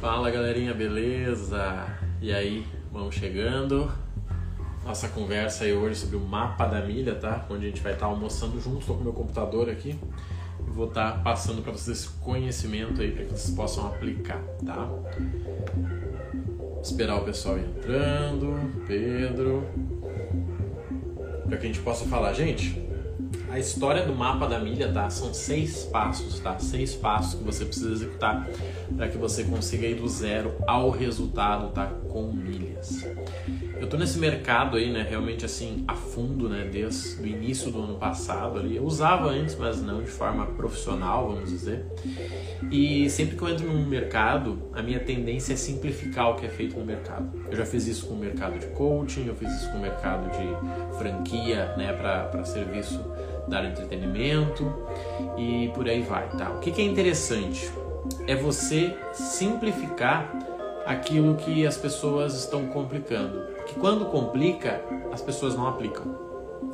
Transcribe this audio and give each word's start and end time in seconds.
Fala 0.00 0.30
galerinha, 0.30 0.72
beleza? 0.72 1.86
E 2.22 2.32
aí, 2.32 2.66
vamos 2.90 3.14
chegando. 3.14 3.92
Nossa 4.82 5.08
conversa 5.08 5.64
aí 5.64 5.74
hoje 5.74 5.96
sobre 5.96 6.16
o 6.16 6.20
mapa 6.20 6.64
da 6.64 6.80
milha, 6.80 7.14
tá? 7.14 7.44
Onde 7.50 7.66
a 7.66 7.68
gente 7.68 7.82
vai 7.82 7.92
estar 7.92 8.06
almoçando 8.06 8.58
junto, 8.58 8.86
tô 8.86 8.94
com 8.94 9.04
meu 9.04 9.12
computador 9.12 9.68
aqui. 9.68 9.98
E 10.66 10.70
vou 10.70 10.88
estar 10.88 11.22
passando 11.22 11.60
para 11.60 11.72
vocês 11.72 11.98
esse 11.98 12.08
conhecimento 12.20 13.02
aí 13.02 13.12
para 13.12 13.24
que 13.24 13.30
vocês 13.32 13.54
possam 13.54 13.88
aplicar, 13.88 14.42
tá? 14.64 14.88
Esperar 16.82 17.16
o 17.16 17.24
pessoal 17.26 17.58
entrando, 17.58 18.86
Pedro. 18.86 19.66
Para 21.46 21.58
que 21.58 21.64
a 21.64 21.66
gente 21.66 21.80
possa 21.80 22.06
falar, 22.06 22.32
gente, 22.32 22.89
a 23.50 23.58
história 23.58 24.06
do 24.06 24.14
mapa 24.14 24.46
da 24.46 24.58
milha, 24.58 24.92
tá? 24.92 25.10
São 25.10 25.34
seis 25.34 25.84
passos, 25.84 26.38
tá? 26.38 26.58
Seis 26.58 26.94
passos 26.94 27.38
que 27.38 27.44
você 27.44 27.64
precisa 27.64 27.92
executar 27.92 28.48
para 28.96 29.08
que 29.08 29.18
você 29.18 29.44
consiga 29.44 29.86
ir 29.86 29.96
do 29.96 30.08
zero 30.08 30.54
ao 30.66 30.90
resultado, 30.90 31.72
tá? 31.72 31.86
Com 32.08 32.32
milhas. 32.32 33.04
Eu 33.80 33.88
tô 33.88 33.96
nesse 33.96 34.18
mercado 34.18 34.76
aí, 34.76 34.92
né? 34.92 35.06
Realmente 35.08 35.44
assim, 35.44 35.84
a 35.88 35.94
fundo, 35.94 36.48
né? 36.48 36.68
Desde 36.70 37.20
o 37.20 37.26
início 37.26 37.70
do 37.72 37.82
ano 37.82 37.96
passado 37.96 38.58
ali. 38.58 38.76
Eu 38.76 38.84
usava 38.84 39.30
antes, 39.30 39.56
mas 39.56 39.82
não 39.82 40.02
de 40.02 40.10
forma 40.10 40.46
profissional, 40.46 41.28
vamos 41.28 41.50
dizer. 41.50 41.86
E 42.70 43.08
sempre 43.10 43.36
que 43.36 43.42
eu 43.42 43.48
entro 43.48 43.66
num 43.66 43.86
mercado, 43.86 44.70
a 44.72 44.82
minha 44.82 45.00
tendência 45.00 45.54
é 45.54 45.56
simplificar 45.56 46.30
o 46.30 46.34
que 46.36 46.46
é 46.46 46.48
feito 46.48 46.78
no 46.78 46.84
mercado. 46.84 47.30
Eu 47.50 47.56
já 47.56 47.66
fiz 47.66 47.86
isso 47.86 48.06
com 48.06 48.14
o 48.14 48.18
mercado 48.18 48.58
de 48.58 48.66
coaching, 48.66 49.26
eu 49.26 49.34
fiz 49.34 49.50
isso 49.50 49.70
com 49.72 49.78
o 49.78 49.80
mercado 49.80 50.30
de 50.30 50.96
franquia, 50.98 51.74
né? 51.76 51.92
Para 51.92 52.44
serviço 52.44 53.00
dar 53.50 53.64
entretenimento 53.64 54.72
e 55.36 55.70
por 55.74 55.88
aí 55.88 56.00
vai, 56.00 56.28
tá? 56.30 56.50
O 56.50 56.60
que, 56.60 56.70
que 56.70 56.80
é 56.80 56.84
interessante 56.84 57.70
é 58.26 58.34
você 58.34 58.96
simplificar 59.12 60.30
aquilo 60.86 61.34
que 61.34 61.66
as 61.66 61.76
pessoas 61.76 62.34
estão 62.34 62.66
complicando. 62.66 63.40
Porque 63.56 63.74
quando 63.74 64.06
complica, 64.06 64.80
as 65.12 65.20
pessoas 65.20 65.54
não 65.54 65.68
aplicam, 65.68 66.04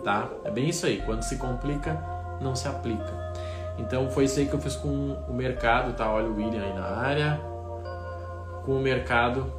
tá? 0.04 0.30
É 0.44 0.50
bem 0.50 0.68
isso 0.68 0.86
aí. 0.86 1.02
Quando 1.04 1.22
se 1.22 1.36
complica, 1.36 2.00
não 2.40 2.54
se 2.54 2.68
aplica. 2.68 3.26
Então 3.78 4.08
foi 4.10 4.24
isso 4.24 4.38
aí 4.38 4.46
que 4.46 4.54
eu 4.54 4.60
fiz 4.60 4.76
com 4.76 5.16
o 5.28 5.34
mercado, 5.34 5.94
tá? 5.94 6.10
Olha 6.10 6.28
o 6.28 6.36
William 6.36 6.62
aí 6.62 6.74
na 6.74 6.84
área. 6.84 7.40
Com 8.64 8.72
o 8.72 8.80
mercado 8.80 9.52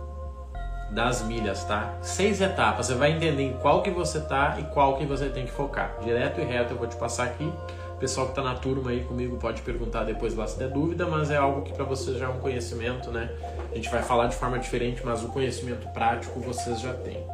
das 0.90 1.22
milhas, 1.24 1.64
tá? 1.64 1.94
Seis 2.02 2.42
etapas, 2.42 2.88
você 2.88 2.96
vai 2.96 3.12
entender 3.12 3.44
em 3.44 3.54
qual 3.54 3.82
que 3.82 3.90
você 3.90 4.20
tá 4.20 4.58
e 4.60 4.64
qual 4.74 4.98
que 4.98 5.06
você 5.06 5.30
tem 5.30 5.46
que 5.46 5.52
focar. 5.52 5.98
Direto 6.04 6.40
e 6.40 6.44
reto 6.44 6.74
eu 6.74 6.78
vou 6.78 6.88
te 6.88 6.96
passar 6.96 7.26
aqui. 7.26 7.52
O 7.98 8.00
pessoal 8.00 8.28
que 8.28 8.36
tá 8.36 8.44
na 8.44 8.54
turma 8.54 8.92
aí 8.92 9.04
comigo 9.04 9.38
pode 9.38 9.62
perguntar 9.64 10.04
depois 10.04 10.36
lá 10.36 10.46
se 10.46 10.58
der 10.60 10.70
dúvida, 10.70 11.08
mas 11.08 11.32
é 11.32 11.38
algo 11.38 11.64
que 11.64 11.74
para 11.74 11.84
vocês 11.84 12.18
já 12.18 12.26
é 12.26 12.30
um 12.30 12.40
conhecimento, 12.40 13.10
né? 13.12 13.32
A 13.72 13.76
gente 13.76 13.90
vai 13.90 14.04
falar 14.04 14.28
de 14.28 14.36
forma 14.36 14.60
diferente, 14.60 15.02
mas 15.04 15.24
o 15.24 15.30
conhecimento 15.30 15.88
prático 15.90 16.40
vocês 16.40 16.80
já 16.80 16.94
têm. 16.94 17.26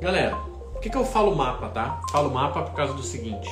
Galera, 0.00 0.34
por 0.72 0.80
que, 0.80 0.90
que 0.90 0.96
eu 0.96 1.04
falo 1.04 1.34
mapa, 1.34 1.68
tá? 1.68 2.00
Falo 2.10 2.30
mapa 2.30 2.62
por 2.62 2.74
causa 2.74 2.94
do 2.94 3.02
seguinte. 3.02 3.48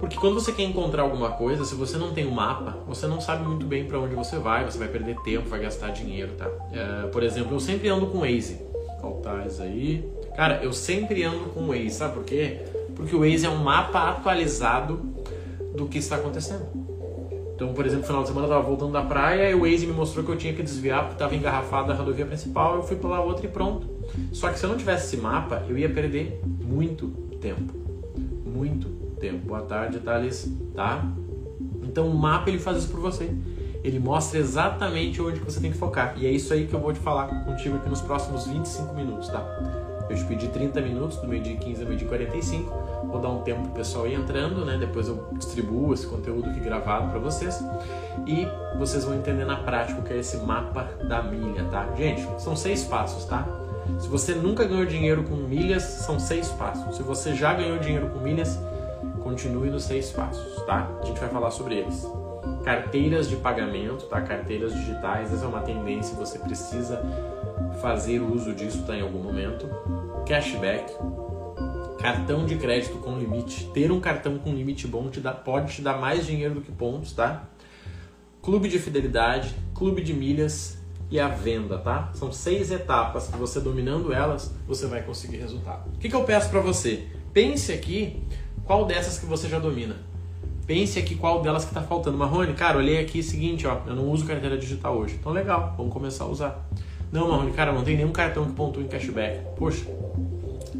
Porque 0.00 0.16
quando 0.16 0.34
você 0.34 0.52
quer 0.52 0.62
encontrar 0.62 1.02
alguma 1.02 1.32
coisa, 1.32 1.64
se 1.64 1.74
você 1.74 1.98
não 1.98 2.12
tem 2.12 2.26
um 2.26 2.30
mapa, 2.30 2.78
você 2.86 3.06
não 3.06 3.20
sabe 3.20 3.46
muito 3.46 3.66
bem 3.66 3.84
para 3.84 3.98
onde 3.98 4.14
você 4.14 4.38
vai, 4.38 4.64
você 4.64 4.78
vai 4.78 4.88
perder 4.88 5.16
tempo, 5.22 5.48
vai 5.48 5.60
gastar 5.60 5.90
dinheiro, 5.90 6.32
tá? 6.36 6.48
É, 6.72 7.08
por 7.08 7.22
exemplo, 7.22 7.54
eu 7.54 7.60
sempre 7.60 7.88
ando 7.88 8.06
com 8.06 8.18
o 8.18 8.20
Waze. 8.20 8.60
Altares 9.02 9.60
aí. 9.60 10.08
Cara, 10.36 10.60
eu 10.62 10.72
sempre 10.72 11.24
ando 11.24 11.50
com 11.50 11.60
o 11.60 11.68
Waze, 11.68 11.90
sabe 11.90 12.14
por 12.14 12.24
quê? 12.24 12.60
Porque 12.94 13.14
o 13.14 13.20
Waze 13.20 13.46
é 13.46 13.50
um 13.50 13.56
mapa 13.56 14.10
atualizado 14.10 15.00
do 15.74 15.86
que 15.86 15.98
está 15.98 16.16
acontecendo. 16.16 16.66
Então, 17.54 17.72
por 17.72 17.84
exemplo, 17.84 18.02
no 18.02 18.06
final 18.06 18.22
de 18.22 18.28
semana 18.28 18.46
eu 18.46 18.50
tava 18.50 18.62
voltando 18.62 18.92
da 18.92 19.02
praia 19.02 19.50
e 19.50 19.54
o 19.54 19.62
Waze 19.62 19.84
me 19.84 19.92
mostrou 19.92 20.24
que 20.24 20.30
eu 20.30 20.36
tinha 20.36 20.52
que 20.52 20.62
desviar 20.62 21.00
porque 21.00 21.14
estava 21.14 21.34
engarrafado 21.34 21.88
da 21.88 21.94
rodovia 21.94 22.24
principal, 22.24 22.76
eu 22.76 22.82
fui 22.84 22.96
pela 22.96 23.20
outra 23.20 23.46
e 23.46 23.48
pronto. 23.48 23.88
Só 24.32 24.48
que 24.48 24.60
se 24.60 24.64
eu 24.64 24.70
não 24.70 24.76
tivesse 24.76 25.06
esse 25.06 25.16
mapa, 25.16 25.64
eu 25.68 25.76
ia 25.76 25.88
perder 25.88 26.40
muito 26.44 27.08
tempo. 27.40 27.74
Muito 28.46 28.97
tempo. 29.18 29.46
Boa 29.46 29.62
tarde, 29.62 30.00
Thales, 30.00 30.50
tá? 30.74 31.04
Então 31.82 32.08
o 32.08 32.14
mapa 32.16 32.48
ele 32.48 32.58
faz 32.58 32.78
isso 32.78 32.88
por 32.88 33.00
você. 33.00 33.30
Ele 33.84 33.98
mostra 33.98 34.38
exatamente 34.38 35.22
onde 35.22 35.40
você 35.40 35.60
tem 35.60 35.70
que 35.70 35.78
focar. 35.78 36.14
E 36.16 36.26
é 36.26 36.30
isso 36.30 36.52
aí 36.52 36.66
que 36.66 36.74
eu 36.74 36.80
vou 36.80 36.92
te 36.92 36.98
falar 36.98 37.26
contigo 37.44 37.76
aqui 37.76 37.88
nos 37.88 38.00
próximos 38.00 38.46
25 38.46 38.94
minutos, 38.94 39.28
tá? 39.28 39.44
Eu 40.10 40.16
te 40.16 40.24
pedi 40.24 40.48
30 40.48 40.80
minutos, 40.80 41.18
do 41.18 41.28
meio-dia 41.28 41.56
15 41.56 41.82
ao 41.82 41.86
meio-dia 41.86 42.08
45. 42.08 42.72
Vou 43.04 43.20
dar 43.20 43.28
um 43.28 43.42
tempo 43.42 43.62
pro 43.62 43.72
pessoal 43.72 44.06
ir 44.06 44.14
entrando, 44.14 44.64
né? 44.64 44.76
Depois 44.78 45.06
eu 45.06 45.28
distribuo 45.34 45.92
esse 45.92 46.06
conteúdo 46.06 46.48
aqui 46.48 46.60
gravado 46.60 47.10
para 47.10 47.18
vocês. 47.18 47.62
E 48.26 48.46
vocês 48.78 49.04
vão 49.04 49.14
entender 49.14 49.44
na 49.44 49.56
prática 49.56 50.00
o 50.00 50.02
que 50.02 50.12
é 50.12 50.18
esse 50.18 50.38
mapa 50.38 50.88
da 51.06 51.22
milha, 51.22 51.64
tá? 51.64 51.88
Gente, 51.96 52.26
são 52.40 52.56
seis 52.56 52.84
passos, 52.84 53.24
tá? 53.26 53.46
Se 53.98 54.08
você 54.08 54.34
nunca 54.34 54.64
ganhou 54.64 54.84
dinheiro 54.84 55.22
com 55.24 55.34
milhas, 55.34 55.82
são 55.82 56.18
seis 56.18 56.48
passos. 56.48 56.96
Se 56.96 57.02
você 57.02 57.34
já 57.34 57.54
ganhou 57.54 57.78
dinheiro 57.78 58.08
com 58.10 58.18
milhas, 58.18 58.58
continue 59.28 59.68
nos 59.68 59.84
seis 59.84 60.10
passos, 60.10 60.62
tá? 60.62 60.90
A 61.02 61.04
gente 61.04 61.20
vai 61.20 61.28
falar 61.28 61.50
sobre 61.50 61.74
eles. 61.74 62.06
Carteiras 62.64 63.28
de 63.28 63.36
pagamento, 63.36 64.06
tá? 64.06 64.22
Carteiras 64.22 64.72
digitais, 64.72 65.32
essa 65.32 65.44
é 65.44 65.48
uma 65.48 65.60
tendência, 65.60 66.16
você 66.16 66.38
precisa 66.38 67.02
fazer 67.82 68.20
uso 68.20 68.54
disso 68.54 68.84
tá, 68.86 68.96
em 68.96 69.02
algum 69.02 69.22
momento. 69.22 69.68
Cashback, 70.26 70.90
cartão 72.00 72.46
de 72.46 72.56
crédito 72.56 72.96
com 72.98 73.18
limite. 73.18 73.66
Ter 73.74 73.92
um 73.92 74.00
cartão 74.00 74.38
com 74.38 74.50
limite 74.50 74.86
bom 74.86 75.10
te 75.10 75.20
dá, 75.20 75.32
pode 75.32 75.74
te 75.74 75.82
dar 75.82 75.98
mais 75.98 76.24
dinheiro 76.24 76.54
do 76.54 76.60
que 76.62 76.72
pontos, 76.72 77.12
tá? 77.12 77.44
Clube 78.40 78.66
de 78.66 78.78
fidelidade, 78.78 79.54
clube 79.74 80.00
de 80.00 80.14
milhas 80.14 80.78
e 81.10 81.20
a 81.20 81.28
venda, 81.28 81.76
tá? 81.76 82.10
São 82.14 82.32
seis 82.32 82.70
etapas 82.70 83.26
que 83.26 83.36
você 83.36 83.60
dominando 83.60 84.10
elas, 84.10 84.54
você 84.66 84.86
vai 84.86 85.02
conseguir 85.02 85.36
resultado. 85.36 85.90
O 85.94 85.98
que, 85.98 86.08
que 86.08 86.16
eu 86.16 86.24
peço 86.24 86.48
para 86.48 86.60
você? 86.60 87.06
Pense 87.34 87.70
aqui 87.72 88.22
qual 88.68 88.84
dessas 88.84 89.18
que 89.18 89.24
você 89.24 89.48
já 89.48 89.58
domina? 89.58 89.96
Pense 90.66 90.98
aqui 90.98 91.14
qual 91.14 91.40
delas 91.40 91.64
que 91.64 91.70
está 91.70 91.80
faltando. 91.80 92.18
Marrone, 92.18 92.52
cara, 92.52 92.76
olhei 92.76 93.00
aqui 93.00 93.20
o 93.20 93.22
seguinte, 93.22 93.66
ó, 93.66 93.78
eu 93.86 93.96
não 93.96 94.10
uso 94.10 94.26
carteira 94.26 94.58
digital 94.58 94.94
hoje. 94.94 95.16
Então 95.18 95.32
legal, 95.32 95.72
vamos 95.74 95.90
começar 95.90 96.24
a 96.24 96.26
usar. 96.26 96.68
Não, 97.10 97.30
Marrone, 97.30 97.52
cara, 97.52 97.72
não 97.72 97.82
tem 97.82 97.96
nenhum 97.96 98.12
cartão 98.12 98.44
que 98.44 98.52
pontua 98.52 98.82
em 98.82 98.86
cashback. 98.86 99.40
Poxa, 99.56 99.86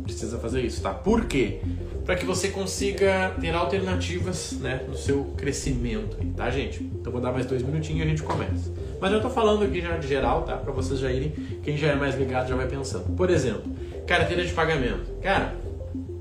precisa 0.04 0.38
fazer 0.38 0.60
isso, 0.60 0.82
tá? 0.82 0.93
Por 0.93 1.25
quê? 1.25 1.62
Para 2.04 2.15
que 2.16 2.27
você 2.27 2.48
consiga 2.50 3.34
ter 3.41 3.54
alternativas, 3.54 4.53
né, 4.60 4.84
no 4.87 4.94
seu 4.94 5.25
crescimento, 5.38 6.19
tá, 6.37 6.50
gente? 6.50 6.82
Então 6.82 7.10
vou 7.10 7.22
dar 7.22 7.32
mais 7.32 7.47
dois 7.47 7.62
minutinhos 7.62 8.00
e 8.00 8.03
a 8.03 8.06
gente 8.06 8.22
começa. 8.22 8.71
Mas 9.00 9.10
eu 9.12 9.22
tô 9.22 9.31
falando 9.31 9.65
aqui 9.65 9.81
já 9.81 9.97
de 9.97 10.06
geral, 10.06 10.43
tá? 10.43 10.59
Para 10.59 10.72
vocês 10.75 11.00
já 11.00 11.10
irem, 11.10 11.31
quem 11.62 11.78
já 11.78 11.88
é 11.88 11.94
mais 11.94 12.15
ligado 12.15 12.50
já 12.50 12.54
vai 12.54 12.66
pensando. 12.66 13.16
Por 13.16 13.31
exemplo, 13.31 13.62
carteira 14.06 14.44
de 14.44 14.53
pagamento. 14.53 15.10
Cara, 15.22 15.54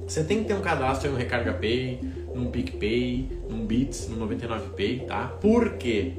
você 0.07 0.23
tem 0.23 0.41
que 0.41 0.45
ter 0.45 0.53
um 0.53 0.61
cadastro 0.61 1.11
no 1.11 1.17
Recarga 1.17 1.53
Pay, 1.53 1.99
num 2.33 2.49
PicPay, 2.49 3.29
num 3.49 3.65
Bits, 3.65 4.07
no 4.07 4.25
99Pay, 4.27 5.05
tá? 5.05 5.27
Por 5.41 5.73
quê? 5.73 6.13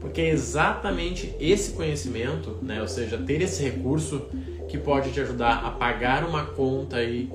Porque 0.00 0.20
é 0.20 0.28
exatamente 0.28 1.34
esse 1.40 1.72
conhecimento, 1.72 2.58
né? 2.60 2.82
Ou 2.82 2.88
seja, 2.88 3.16
ter 3.16 3.40
esse 3.40 3.62
recurso 3.62 4.26
que 4.68 4.76
pode 4.76 5.10
te 5.12 5.20
ajudar 5.20 5.64
a 5.64 5.70
pagar 5.70 6.24
uma 6.24 6.44
conta 6.44 6.96
aí 6.96 7.30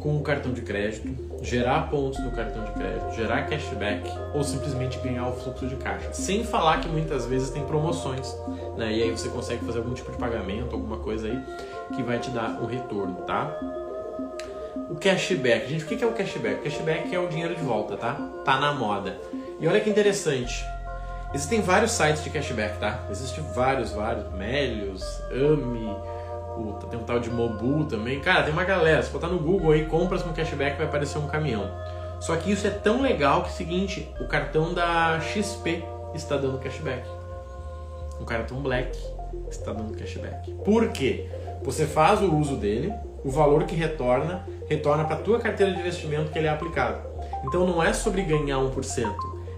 com 0.00 0.16
o 0.16 0.22
cartão 0.22 0.52
de 0.52 0.62
crédito, 0.62 1.08
gerar 1.42 1.90
pontos 1.90 2.18
no 2.18 2.30
cartão 2.32 2.64
de 2.64 2.72
crédito, 2.72 3.14
gerar 3.14 3.42
cashback 3.42 4.10
ou 4.34 4.42
simplesmente 4.42 4.98
ganhar 4.98 5.28
o 5.28 5.32
fluxo 5.32 5.66
de 5.66 5.76
caixa. 5.76 6.12
Sem 6.12 6.44
falar 6.44 6.80
que 6.80 6.88
muitas 6.88 7.26
vezes 7.26 7.50
tem 7.50 7.64
promoções, 7.64 8.34
né? 8.76 8.92
E 8.92 9.02
aí 9.02 9.10
você 9.10 9.28
consegue 9.28 9.64
fazer 9.64 9.78
algum 9.78 9.94
tipo 9.94 10.10
de 10.10 10.18
pagamento, 10.18 10.74
alguma 10.74 10.98
coisa 10.98 11.28
aí 11.28 11.38
que 11.94 12.02
vai 12.02 12.18
te 12.18 12.30
dar 12.30 12.60
um 12.60 12.66
retorno, 12.66 13.16
tá? 13.22 13.58
O 14.90 14.96
cashback. 14.96 15.68
Gente, 15.68 15.84
o 15.84 15.86
que 15.86 16.02
é 16.02 16.06
o 16.06 16.12
cashback? 16.12 16.60
O 16.60 16.64
cashback 16.64 17.14
é 17.14 17.18
o 17.18 17.28
dinheiro 17.28 17.54
de 17.54 17.62
volta, 17.62 17.96
tá? 17.96 18.14
Tá 18.44 18.58
na 18.58 18.72
moda. 18.72 19.18
E 19.60 19.66
olha 19.66 19.80
que 19.80 19.90
interessante. 19.90 20.64
Existem 21.34 21.60
vários 21.60 21.92
sites 21.92 22.24
de 22.24 22.30
cashback, 22.30 22.78
tá? 22.78 23.04
Existem 23.10 23.44
vários, 23.54 23.92
vários. 23.92 24.32
Melios, 24.32 25.04
Ami, 25.30 25.94
tem 26.90 26.98
um 26.98 27.04
tal 27.04 27.20
de 27.20 27.30
Mobu 27.30 27.84
também. 27.84 28.20
Cara, 28.20 28.44
tem 28.44 28.52
uma 28.52 28.64
galera. 28.64 29.02
Se 29.02 29.10
botar 29.10 29.28
no 29.28 29.38
Google 29.38 29.72
aí, 29.72 29.84
compras 29.84 30.22
com 30.22 30.32
cashback, 30.32 30.76
vai 30.76 30.86
aparecer 30.86 31.18
um 31.18 31.26
caminhão. 31.26 31.70
Só 32.20 32.34
que 32.36 32.50
isso 32.50 32.66
é 32.66 32.70
tão 32.70 33.00
legal 33.00 33.42
que 33.42 33.48
é 33.48 33.52
o 33.52 33.54
seguinte, 33.54 34.08
o 34.20 34.26
cartão 34.26 34.74
da 34.74 35.20
XP 35.20 35.84
está 36.14 36.36
dando 36.36 36.58
cashback. 36.58 37.06
O 38.20 38.24
cartão 38.24 38.60
Black 38.60 38.98
está 39.50 39.72
dando 39.72 39.96
cashback. 39.96 40.52
Por 40.64 40.88
quê? 40.88 41.28
Você 41.62 41.86
faz 41.86 42.20
o 42.20 42.34
uso 42.34 42.56
dele, 42.56 42.92
o 43.24 43.30
valor 43.30 43.64
que 43.64 43.76
retorna, 43.76 44.44
retorna 44.68 45.04
para 45.04 45.16
a 45.16 45.20
tua 45.20 45.38
carteira 45.38 45.72
de 45.72 45.80
investimento 45.80 46.30
que 46.30 46.38
ele 46.38 46.46
é 46.46 46.50
aplicado. 46.50 47.00
Então 47.44 47.66
não 47.66 47.82
é 47.82 47.92
sobre 47.92 48.22
ganhar 48.22 48.58
1%, 48.58 49.14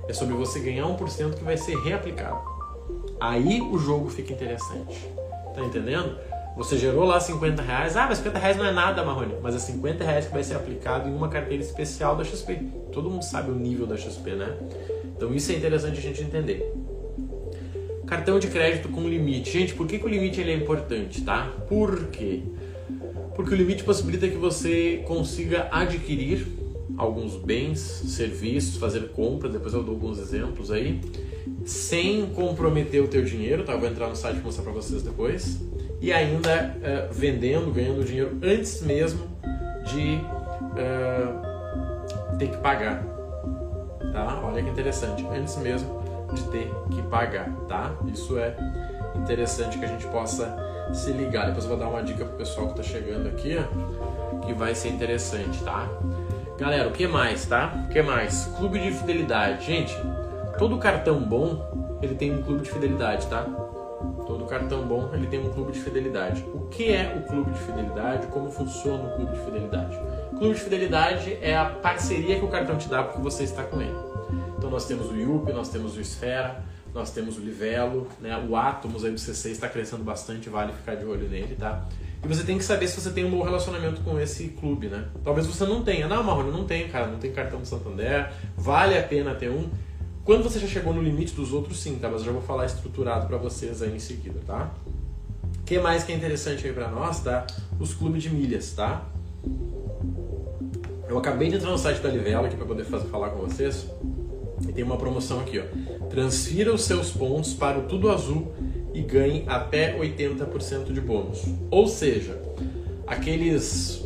é 0.09 0.12
sobre 0.12 0.35
você 0.35 0.61
ganhar 0.61 0.85
1% 0.85 1.35
que 1.35 1.45
vai 1.45 1.57
ser 1.57 1.77
reaplicado. 1.79 2.41
Aí 3.21 3.61
o 3.61 3.79
jogo 3.79 4.09
fica 4.09 4.33
interessante. 4.33 5.09
Tá 5.55 5.62
entendendo? 5.62 6.17
Você 6.57 6.77
gerou 6.77 7.05
lá 7.05 7.19
50 7.21 7.62
reais, 7.62 7.97
ah, 7.97 8.07
mas 8.09 8.19
50 8.19 8.39
reais 8.39 8.57
não 8.57 8.67
é 8.67 8.73
nada, 8.73 9.05
Marrone, 9.05 9.35
mas 9.43 9.55
é 9.55 9.59
50 9.59 10.05
reais 10.05 10.27
que 10.27 10.33
vai 10.33 10.43
ser 10.43 10.55
aplicado 10.55 11.09
em 11.09 11.15
uma 11.15 11.29
carteira 11.29 11.63
especial 11.63 12.17
da 12.17 12.25
XP. 12.25 12.56
Todo 12.93 13.09
mundo 13.09 13.23
sabe 13.23 13.51
o 13.51 13.55
nível 13.55 13.87
da 13.87 13.97
XP, 13.97 14.33
né? 14.33 14.56
Então 15.17 15.33
isso 15.33 15.53
é 15.53 15.55
interessante 15.55 15.99
a 15.99 16.03
gente 16.03 16.23
entender. 16.23 16.75
Cartão 18.06 18.39
de 18.39 18.49
crédito 18.49 18.89
com 18.89 19.09
limite. 19.09 19.53
Gente, 19.53 19.75
por 19.75 19.87
que, 19.87 19.99
que 19.99 20.05
o 20.05 20.09
limite 20.09 20.41
ele 20.41 20.51
é 20.51 20.55
importante, 20.55 21.23
tá? 21.23 21.49
Por 21.69 22.09
quê? 22.09 22.43
Porque 22.43 22.69
o 23.39 23.55
limite 23.55 23.83
possibilita 23.83 24.29
que 24.29 24.37
você 24.37 25.03
consiga 25.07 25.69
adquirir 25.73 26.47
alguns 26.97 27.37
bens, 27.37 27.79
serviços, 27.81 28.77
fazer 28.77 29.09
compras, 29.13 29.53
depois 29.53 29.73
eu 29.73 29.83
dou 29.83 29.95
alguns 29.95 30.19
exemplos 30.19 30.71
aí, 30.71 31.01
sem 31.65 32.27
comprometer 32.27 33.03
o 33.03 33.09
teu 33.09 33.25
dinheiro, 33.25 33.65
tá? 33.65 33.73
Eu 33.73 33.81
vou 33.81 33.89
entrar 33.89 34.09
no 34.09 34.17
site 34.17 34.39
e 34.39 34.43
mostrar 34.43 34.65
para 34.65 34.73
vocês 34.73 35.03
depois. 35.03 35.61
E 36.01 36.13
ainda 36.13 36.77
uh, 36.77 37.13
vendendo, 37.13 37.73
ganhando 37.73 38.05
dinheiro 38.05 38.39
antes 38.43 38.83
mesmo 38.83 39.21
de 39.85 40.19
uh, 40.77 42.37
ter 42.39 42.51
que 42.51 42.57
pagar, 42.59 43.03
tá? 44.13 44.41
Olha 44.45 44.63
que 44.63 44.69
interessante, 44.69 45.27
antes 45.27 45.57
mesmo 45.59 46.01
de 46.35 46.43
ter 46.51 46.71
que 46.91 47.03
pagar, 47.03 47.51
tá? 47.69 47.97
Isso 48.13 48.39
é 48.39 48.55
interessante 49.17 49.79
que 49.79 49.85
a 49.85 49.89
gente 49.89 50.07
possa 50.09 50.69
se 50.93 51.13
ligar. 51.13 51.47
Depois 51.47 51.65
eu 51.65 51.71
vou 51.71 51.79
dar 51.79 51.89
uma 51.89 52.03
dica 52.03 52.25
pro 52.25 52.37
pessoal 52.37 52.69
que 52.69 52.77
tá 52.77 52.83
chegando 52.83 53.29
aqui, 53.29 53.57
ó, 53.57 54.47
que 54.47 54.53
vai 54.53 54.75
ser 54.75 54.89
interessante, 54.89 55.63
tá? 55.63 55.89
Galera, 56.59 56.89
o 56.89 56.93
que 56.93 57.07
mais, 57.07 57.47
tá? 57.47 57.73
O 57.87 57.89
que 57.89 58.03
mais? 58.03 58.45
Clube 58.57 58.79
de 58.79 58.91
fidelidade. 58.93 59.65
Gente, 59.65 59.97
todo 60.59 60.77
cartão 60.79 61.21
bom, 61.21 61.99
ele 62.03 62.15
tem 62.15 62.33
um 62.33 62.43
clube 62.43 62.63
de 62.63 62.71
fidelidade, 62.71 63.27
tá? 63.29 63.47
Todo 64.27 64.45
cartão 64.45 64.83
bom, 64.87 65.11
ele 65.13 65.27
tem 65.27 65.41
um 65.41 65.51
clube 65.51 65.73
de 65.73 65.81
fidelidade. 65.81 66.45
O 66.55 66.67
que 66.69 66.93
é 66.93 67.17
o 67.19 67.29
clube 67.29 67.51
de 67.51 67.59
fidelidade? 67.61 68.27
Como 68.27 68.51
funciona 68.51 69.05
o 69.05 69.17
clube 69.17 69.33
de 69.33 69.45
fidelidade? 69.45 69.99
O 70.33 70.37
clube 70.37 70.55
de 70.55 70.61
fidelidade 70.61 71.39
é 71.41 71.57
a 71.57 71.65
parceria 71.65 72.39
que 72.39 72.45
o 72.45 72.49
cartão 72.49 72.77
te 72.77 72.89
dá 72.89 73.03
porque 73.03 73.21
você 73.21 73.45
está 73.45 73.63
com 73.63 73.81
ele. 73.81 73.97
Então 74.59 74.71
nós 74.71 74.87
temos 74.87 75.11
o 75.11 75.17
IUP, 75.17 75.53
nós 75.53 75.71
temos 75.71 75.97
o 75.97 76.01
Esfera, 76.01 76.63
nós 76.95 77.11
temos 77.11 77.37
o 77.39 77.41
Livelo, 77.41 78.09
né? 78.21 78.37
o 78.49 78.57
Atomos 78.57 79.05
aí 79.05 79.11
do 79.11 79.19
C6 79.19 79.51
está 79.51 79.69
crescendo 79.69 80.03
bastante, 80.03 80.49
vale 80.49 80.73
ficar 80.73 80.97
de 80.97 81.05
olho 81.05 81.29
nele, 81.29 81.55
tá? 81.55 81.87
E 82.23 82.29
você 82.29 82.43
tem 82.43 82.59
que 82.59 82.65
saber 82.65 82.87
se 82.87 83.01
você 83.01 83.11
tem 83.11 83.25
um 83.25 83.31
bom 83.31 83.43
relacionamento 83.43 84.03
com 84.03 84.21
esse 84.21 84.49
clube, 84.49 84.89
né? 84.89 85.09
Talvez 85.25 85.47
você 85.47 85.65
não 85.65 85.83
tenha. 85.83 86.07
Não, 86.07 86.23
Marrone, 86.23 86.51
não 86.51 86.65
tenho, 86.65 86.89
cara, 86.91 87.07
não 87.07 87.19
tem 87.19 87.33
cartão 87.33 87.61
do 87.61 87.67
Santander, 87.67 88.31
vale 88.57 88.99
a 88.99 89.03
pena 89.03 89.35
ter 89.35 89.51
um. 89.51 89.69
Quando 90.23 90.43
você 90.43 90.59
já 90.59 90.67
chegou 90.67 90.93
no 90.93 91.03
limite 91.03 91.35
dos 91.35 91.53
outros, 91.53 91.81
sim, 91.81 91.99
tá? 91.99 92.09
Mas 92.09 92.21
eu 92.21 92.27
já 92.27 92.33
vou 92.33 92.43
falar 92.43 92.67
estruturado 92.67 93.27
para 93.27 93.39
vocês 93.39 93.81
aí 93.81 93.95
em 93.95 93.99
seguida, 93.99 94.39
tá? 94.47 94.71
O 95.61 95.65
que 95.65 95.79
mais 95.79 96.05
que 96.05 96.13
é 96.13 96.15
interessante 96.15 96.67
aí 96.67 96.73
para 96.73 96.89
nós, 96.89 97.21
tá? 97.21 97.47
Os 97.79 97.95
clubes 97.95 98.23
de 98.23 98.29
milhas, 98.29 98.73
tá? 98.73 99.07
Eu 101.09 101.19
acabei 101.19 101.49
de 101.49 101.57
entrar 101.57 101.71
no 101.71 101.79
site 101.79 102.01
da 102.01 102.09
Livelo 102.11 102.47
aqui 102.47 102.57
para 102.57 102.67
poder 102.67 102.85
fazer, 102.85 103.09
falar 103.09 103.31
com 103.31 103.39
vocês. 103.39 103.87
E 104.69 104.73
tem 104.73 104.85
uma 104.85 104.97
promoção 104.97 105.41
aqui, 105.41 105.59
ó. 105.59 105.65
Transfira 106.11 106.75
os 106.75 106.83
seus 106.83 107.11
pontos 107.11 107.55
para 107.55 107.79
o 107.79 107.83
Tudo 107.83 108.11
Azul 108.11 108.53
e 108.93 109.01
ganhe 109.01 109.45
até 109.47 109.97
80% 109.97 110.93
de 110.93 111.01
bônus. 111.01 111.45
Ou 111.71 111.87
seja, 111.87 112.41
aqueles 113.07 114.05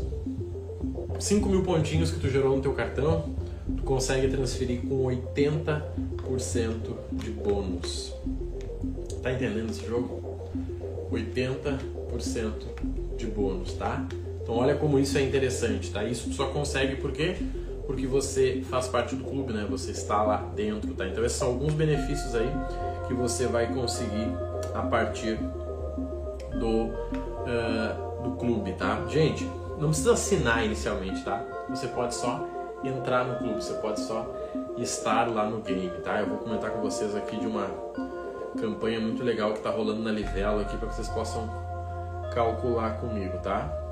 5 1.19 1.49
mil 1.49 1.62
pontinhos 1.62 2.11
que 2.11 2.21
tu 2.21 2.29
gerou 2.29 2.56
no 2.56 2.62
teu 2.62 2.73
cartão, 2.73 3.35
tu 3.77 3.83
consegue 3.83 4.29
transferir 4.29 4.83
com 4.83 5.05
80% 5.05 5.83
de 7.12 7.31
bônus. 7.31 8.12
Tá 9.23 9.33
entendendo 9.33 9.71
esse 9.71 9.87
jogo? 9.87 10.39
80% 11.11 11.79
de 13.17 13.27
bônus, 13.27 13.73
tá? 13.73 14.07
Então 14.43 14.57
olha 14.57 14.75
como 14.75 14.99
isso 14.99 15.17
é 15.17 15.23
interessante, 15.23 15.91
tá? 15.91 16.05
Isso 16.05 16.29
tu 16.29 16.35
só 16.35 16.49
consegue 16.49 16.97
porque 16.97 17.37
porque 17.87 18.07
você 18.07 18.63
faz 18.71 18.89
parte 18.89 19.15
do 19.15 19.25
clube, 19.25 19.53
né? 19.53 19.67
Você 19.71 19.91
está 19.91 20.23
lá 20.23 20.37
dentro, 20.55 20.93
tá? 20.95 21.07
Então 21.07 21.25
esses 21.25 21.39
são 21.39 21.49
alguns 21.49 21.75
benefícios 21.75 22.35
aí 22.35 22.51
que 23.07 23.15
você 23.15 23.47
vai 23.47 23.73
conseguir 23.73 24.29
a 24.75 24.83
partir 24.83 25.39
do, 26.59 26.87
uh, 26.87 28.23
do 28.23 28.33
clube, 28.33 28.73
tá? 28.73 29.05
Gente, 29.09 29.45
não 29.79 29.89
precisa 29.89 30.13
assinar 30.13 30.65
inicialmente, 30.65 31.23
tá? 31.25 31.45
Você 31.69 31.89
pode 31.89 32.15
só 32.15 32.47
entrar 32.83 33.25
no 33.25 33.39
clube, 33.39 33.63
você 33.63 33.75
pode 33.75 34.01
só 34.01 34.27
estar 34.79 35.29
lá 35.29 35.49
no 35.49 35.61
game, 35.61 35.91
tá? 36.03 36.21
Eu 36.21 36.29
vou 36.29 36.39
comentar 36.39 36.71
com 36.71 36.81
vocês 36.81 37.15
aqui 37.15 37.37
de 37.37 37.47
uma 37.47 37.67
campanha 38.61 39.01
muito 39.01 39.23
legal 39.23 39.53
que 39.53 39.61
tá 39.61 39.71
rolando 39.71 40.03
na 40.03 40.11
Livelo 40.11 40.61
aqui 40.61 40.77
para 40.77 40.89
que 40.89 40.95
vocês 40.95 41.09
possam 41.09 41.49
calcular 42.33 42.99
comigo, 42.99 43.39
tá? 43.39 43.84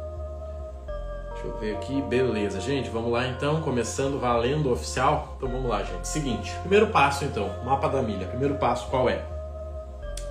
Deixa 1.43 1.57
eu 1.57 1.59
ver 1.59 1.75
aqui, 1.75 2.01
beleza, 2.03 2.61
gente, 2.61 2.89
vamos 2.89 3.11
lá 3.11 3.27
então, 3.27 3.61
começando 3.63 4.21
valendo 4.21 4.71
oficial. 4.73 5.35
Então 5.37 5.49
vamos 5.49 5.69
lá, 5.69 5.83
gente. 5.83 6.07
Seguinte, 6.07 6.55
primeiro 6.61 6.87
passo 6.87 7.25
então, 7.25 7.51
mapa 7.65 7.89
da 7.89 8.01
milha. 8.01 8.29
Primeiro 8.29 8.55
passo 8.55 8.89
qual 8.89 9.11
é? 9.11 9.25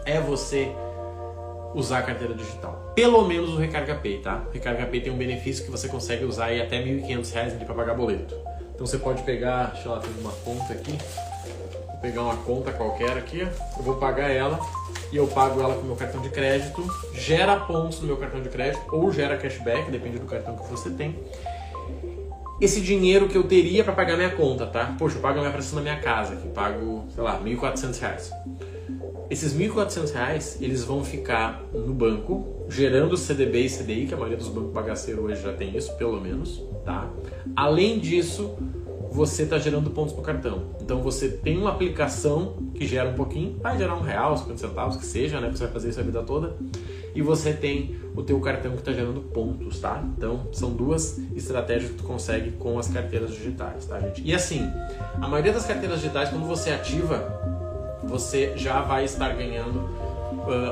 É 0.06 0.22
você 0.22 0.72
usar 1.75 2.00
a 2.00 2.02
carteira 2.04 2.34
digital. 2.34 2.94
Pelo 2.96 3.28
menos 3.28 3.50
o 3.50 3.58
Recarga 3.58 3.96
Pay, 3.96 4.19
tá? 4.19 4.42
O 4.48 4.54
Recarga 4.54 4.86
Pay 4.86 5.02
tem 5.02 5.12
um 5.12 5.18
benefício 5.18 5.66
que 5.66 5.72
você 5.72 5.90
consegue 5.90 6.24
usar 6.24 6.46
aí 6.46 6.62
até 6.62 6.80
R$ 6.80 7.02
1.500 7.02 7.66
para 7.66 7.75
pagar 7.75 7.94
boleto. 7.94 8.36
Então 8.74 8.88
você 8.88 8.98
pode 8.98 9.24
pegar, 9.24 9.72
deixa 9.74 9.90
eu 9.90 9.92
lá, 9.92 10.02
uma 10.22 10.31
conta 10.31 10.72
aqui. 10.72 10.98
Pegar 12.01 12.21
uma 12.24 12.38
conta 12.38 12.71
qualquer 12.71 13.18
aqui, 13.18 13.42
eu 13.42 13.83
vou 13.83 13.95
pagar 13.95 14.30
ela 14.30 14.59
e 15.12 15.18
eu 15.18 15.27
pago 15.27 15.62
ela 15.62 15.75
com 15.75 15.83
meu 15.83 15.95
cartão 15.95 16.21
de 16.21 16.30
crédito, 16.30 16.83
gera 17.13 17.59
pontos 17.59 18.00
no 18.00 18.07
meu 18.07 18.18
cartão 18.18 18.42
de 18.42 18.50
crédito 18.50 18.83
ou 18.92 19.12
gera 19.12 19.38
cashback, 19.38 19.92
depende 19.92 20.18
do 20.18 20.25
cartão 20.25 20.56
que 20.56 20.69
você 20.69 20.89
tem. 20.89 21.19
Esse 22.59 22.80
dinheiro 22.80 23.27
que 23.27 23.36
eu 23.36 23.44
teria 23.44 23.83
para 23.83 23.94
pagar 23.94 24.15
minha 24.15 24.30
conta, 24.30 24.68
tá? 24.68 24.95
Poxa, 24.98 25.18
eu 25.18 25.21
pago 25.21 25.39
a 25.39 25.42
minha 25.42 25.51
prestação 25.51 25.77
na 25.77 25.81
minha 25.81 26.00
casa, 26.00 26.36
que 26.36 26.48
pago, 26.48 27.06
sei 27.13 27.24
lá, 27.24 27.38
R$ 27.38 27.56
1.400. 27.56 28.31
Esses 29.31 29.53
R$ 29.53 29.68
1.400, 29.68 30.57
eles 30.62 30.83
vão 30.83 31.03
ficar 31.03 31.63
no 31.74 31.94
banco, 31.94 32.65
gerando 32.69 33.18
CDB 33.18 33.62
e 33.62 33.69
CDI, 33.69 34.06
que 34.07 34.13
a 34.13 34.18
maioria 34.18 34.38
dos 34.38 34.50
bancos 34.50 34.74
bagaceiros 34.74 35.24
hoje 35.24 35.42
já 35.42 35.53
tem 35.53 35.75
isso, 35.75 35.95
pelo 35.98 36.19
menos, 36.21 36.62
tá? 36.86 37.09
Além 37.56 37.98
disso, 37.98 38.56
você 39.12 39.44
está 39.44 39.60
gerando 39.60 39.90
pontos 39.90 40.16
no 40.16 40.22
cartão. 40.22 40.63
Então 40.81 41.02
você 41.02 41.28
tem 41.28 41.58
uma 41.58 41.72
aplicação 41.72 42.54
que 42.74 42.88
gera 42.88 43.10
um 43.10 43.13
pouquinho, 43.13 43.60
vai 43.62 43.78
gerar 43.78 43.96
um 43.96 44.02
real, 44.02 44.38
50 44.38 44.58
centavos, 44.58 44.96
que 44.96 45.06
seja, 45.06 45.42
né? 45.42 45.52
Você 45.52 45.66
vai 45.66 45.74
fazer 45.74 45.90
isso 45.90 46.00
a 46.00 46.04
vida 46.04 46.24
toda. 46.24 46.56
E 47.13 47.22
você 47.22 47.52
tem 47.52 48.00
o 48.16 48.24
teu 48.24 48.40
cartão 48.40 48.72
que 48.72 48.80
está 48.80 48.94
gerando 48.94 49.19
pontos, 49.19 49.80
tá? 49.80 50.02
Então 50.18 50.48
são 50.54 50.72
duas 50.72 51.19
estratégias 51.36 51.92
que 51.92 51.98
tu 51.98 52.04
consegue 52.04 52.52
com 52.52 52.80
as 52.80 52.88
carteiras 52.88 53.31
digitais, 53.31 53.86
tá, 53.86 54.00
gente? 54.00 54.22
E 54.24 54.34
assim, 54.34 54.72
a 55.16 55.28
maioria 55.28 55.52
das 55.52 55.66
carteiras 55.66 56.00
digitais, 56.00 56.30
quando 56.30 56.48
você 56.48 56.72
ativa, 56.72 58.00
você 58.03 58.53
já 58.56 58.82
vai 58.82 59.03
estar 59.03 59.36
ganhando 59.36 59.89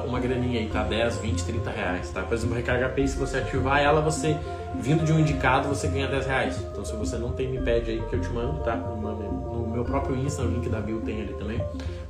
uma 0.07 0.19
graninha 0.19 0.59
aí, 0.59 0.67
tá? 0.67 0.83
10, 0.83 1.17
20, 1.17 1.43
30 1.43 1.69
reais, 1.69 2.09
tá? 2.09 2.21
Por 2.23 2.33
exemplo, 2.33 2.55
Recarga 2.55 2.89
Pay, 2.89 3.07
se 3.07 3.17
você 3.17 3.37
ativar 3.37 3.81
ela, 3.81 4.01
você 4.01 4.37
vindo 4.75 5.03
de 5.03 5.11
um 5.11 5.19
indicado, 5.19 5.67
você 5.67 5.87
ganha 5.87 6.07
10 6.07 6.25
reais. 6.25 6.59
Então, 6.71 6.83
se 6.85 6.95
você 6.95 7.17
não 7.17 7.31
tem, 7.31 7.47
me 7.47 7.59
pede 7.59 7.91
aí 7.91 8.01
que 8.01 8.15
eu 8.15 8.21
te 8.21 8.29
mando, 8.29 8.61
tá? 8.63 8.75
No 8.75 9.67
meu 9.71 9.83
próprio 9.83 10.15
Insta, 10.15 10.41
o 10.41 10.47
link 10.47 10.67
da 10.69 10.79
bio 10.79 11.01
tem 11.01 11.21
ali 11.21 11.33
também. 11.33 11.63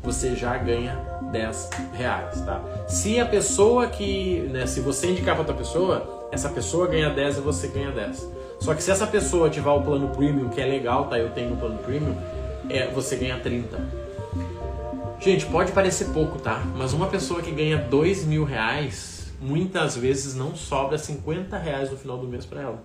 Você 0.04 0.36
já 0.36 0.58
ganha 0.58 0.96
10 1.32 1.70
reais, 1.94 2.42
tá? 2.42 2.62
Se 2.88 3.20
a 3.20 3.26
pessoa 3.26 3.88
que, 3.88 4.40
né, 4.52 4.66
se 4.66 4.80
você 4.80 5.08
indicar 5.08 5.36
para 5.36 5.42
outra 5.42 5.56
pessoa, 5.56 6.28
essa 6.32 6.50
pessoa 6.50 6.88
ganha 6.88 7.10
10 7.10 7.38
e 7.38 7.42
você 7.42 7.68
ganha 7.68 7.92
10. 7.92 8.30
Só 8.60 8.74
que 8.74 8.84
se 8.84 8.92
essa 8.92 9.08
pessoa 9.08 9.48
ativar 9.48 9.76
o 9.76 9.82
plano 9.82 10.10
premium, 10.10 10.50
que 10.50 10.60
é 10.60 10.66
legal, 10.66 11.06
tá? 11.06 11.18
Eu 11.18 11.30
tenho 11.30 11.54
um 11.54 11.56
plano 11.56 11.78
premium, 11.80 12.16
é, 12.70 12.88
você 12.88 13.16
ganha 13.16 13.40
30. 13.40 13.99
Gente, 15.22 15.46
pode 15.48 15.74
parecer 15.74 16.06
pouco, 16.14 16.40
tá? 16.40 16.64
Mas 16.78 16.94
uma 16.94 17.08
pessoa 17.08 17.42
que 17.42 17.52
ganha 17.52 17.78
2 17.78 18.24
mil 18.24 18.46
reais 18.46 19.34
muitas 19.42 19.98
vezes 19.98 20.34
não 20.34 20.56
sobra 20.56 20.98
50 20.98 21.58
reais 21.58 21.92
no 21.92 21.98
final 21.98 22.18
do 22.18 22.26
mês 22.26 22.46
para 22.46 22.62
ela. 22.62 22.84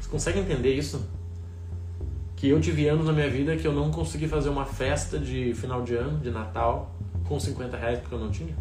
Você 0.00 0.08
consegue 0.08 0.38
entender 0.38 0.72
isso? 0.74 1.06
Que 2.34 2.48
eu 2.48 2.58
tive 2.62 2.88
anos 2.88 3.04
na 3.04 3.12
minha 3.12 3.28
vida 3.28 3.56
que 3.56 3.66
eu 3.66 3.74
não 3.74 3.90
consegui 3.90 4.26
fazer 4.26 4.48
uma 4.48 4.64
festa 4.64 5.18
de 5.18 5.52
final 5.52 5.82
de 5.82 5.94
ano, 5.94 6.18
de 6.18 6.30
Natal, 6.30 6.94
com 7.28 7.38
50 7.38 7.76
reais 7.76 7.98
porque 7.98 8.14
eu 8.14 8.20
não 8.20 8.30
tinha. 8.30 8.56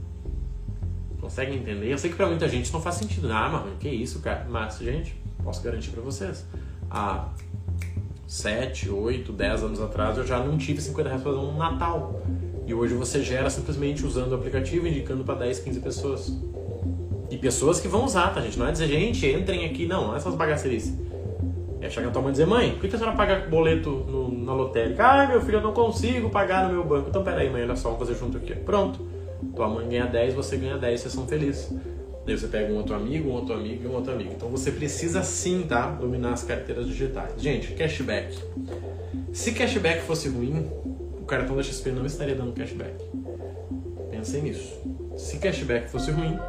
Consegue 1.22 1.56
entender? 1.56 1.90
Eu 1.90 1.98
sei 1.98 2.10
que 2.10 2.18
para 2.18 2.28
muita 2.28 2.50
gente 2.50 2.72
não 2.74 2.82
faz 2.82 2.96
sentido. 2.96 3.32
Ah, 3.32 3.48
mas 3.50 3.78
que 3.80 3.88
isso, 3.88 4.20
cara? 4.20 4.46
Mas, 4.50 4.78
gente, 4.80 5.16
posso 5.42 5.64
garantir 5.64 5.92
para 5.92 6.02
vocês. 6.02 6.46
Há 6.92 7.30
7, 8.28 8.90
8, 8.90 9.32
10 9.32 9.64
anos 9.64 9.82
atrás 9.82 10.18
eu 10.18 10.28
já 10.28 10.40
não 10.40 10.58
tive 10.58 10.82
50 10.82 11.08
reais 11.08 11.24
para 11.24 11.32
fazer 11.32 11.46
um 11.46 11.58
Natal. 11.58 12.22
E 12.66 12.74
hoje 12.74 12.94
você 12.94 13.22
gera 13.22 13.50
simplesmente 13.50 14.06
usando 14.06 14.32
o 14.32 14.36
aplicativo, 14.36 14.88
indicando 14.88 15.24
para 15.24 15.36
10, 15.36 15.60
15 15.60 15.80
pessoas. 15.80 16.34
E 17.30 17.38
pessoas 17.38 17.80
que 17.80 17.88
vão 17.88 18.06
usar, 18.06 18.34
tá, 18.34 18.42
gente? 18.42 18.58
Não 18.58 18.68
é 18.68 18.72
dizer, 18.72 18.88
gente, 18.88 19.26
entrem 19.28 19.66
aqui, 19.66 19.86
não, 19.86 20.08
não 20.08 20.14
é 20.14 20.18
essas 20.18 20.36
bagacerices. 20.36 20.94
É 21.82 21.90
chegar 21.90 22.08
na 22.08 22.14
tua 22.14 22.22
mãe 22.22 22.30
e 22.30 22.34
dizer, 22.34 22.46
mãe, 22.46 22.72
por 22.72 22.88
que 22.90 22.96
a 22.96 22.98
senhora 22.98 23.16
paga 23.16 23.48
boleto 23.50 23.90
no, 23.90 24.32
na 24.32 24.54
lotérica? 24.54 25.06
Ah, 25.06 25.28
meu 25.28 25.42
filho, 25.42 25.58
eu 25.58 25.62
não 25.62 25.74
consigo 25.74 26.30
pagar 26.30 26.68
no 26.68 26.74
meu 26.74 26.84
banco. 26.86 27.10
Então, 27.10 27.24
peraí, 27.24 27.50
mãe, 27.50 27.64
olha 27.64 27.76
só, 27.76 27.90
vamos 27.90 28.08
fazer 28.08 28.18
junto 28.18 28.38
aqui. 28.38 28.56
Pronto. 28.56 29.00
Tua 29.54 29.68
mãe 29.68 29.90
ganha 29.90 30.06
10, 30.06 30.34
você 30.34 30.56
ganha 30.56 30.78
10, 30.78 31.02
vocês 31.02 31.14
são 31.14 31.28
felizes. 31.28 31.70
Daí 32.26 32.38
você 32.38 32.48
pega 32.48 32.72
um 32.72 32.78
outro 32.78 32.96
amigo, 32.96 33.30
um 33.30 33.34
outro 33.34 33.54
amigo 33.54 33.84
e 33.84 33.88
um 33.88 33.94
outro 33.94 34.14
amigo. 34.14 34.32
Então 34.34 34.48
você 34.48 34.72
precisa 34.72 35.24
sim, 35.24 35.66
tá? 35.68 35.88
Dominar 35.88 36.34
as 36.34 36.44
carteiras 36.44 36.88
digitais. 36.88 37.34
Gente, 37.38 37.74
cashback. 37.74 38.38
Se 39.34 39.52
cashback 39.52 40.04
fosse 40.04 40.30
ruim, 40.30 40.66
cartão 41.38 41.56
da 41.56 41.64
XP 41.64 41.92
não 41.92 42.06
estaria 42.06 42.36
dando 42.36 42.54
cashback. 42.54 42.94
Pensei 44.12 44.40
nisso. 44.40 44.80
Se 45.18 45.40
cashback 45.40 45.90
fosse 45.90 46.12
ruim, 46.12 46.40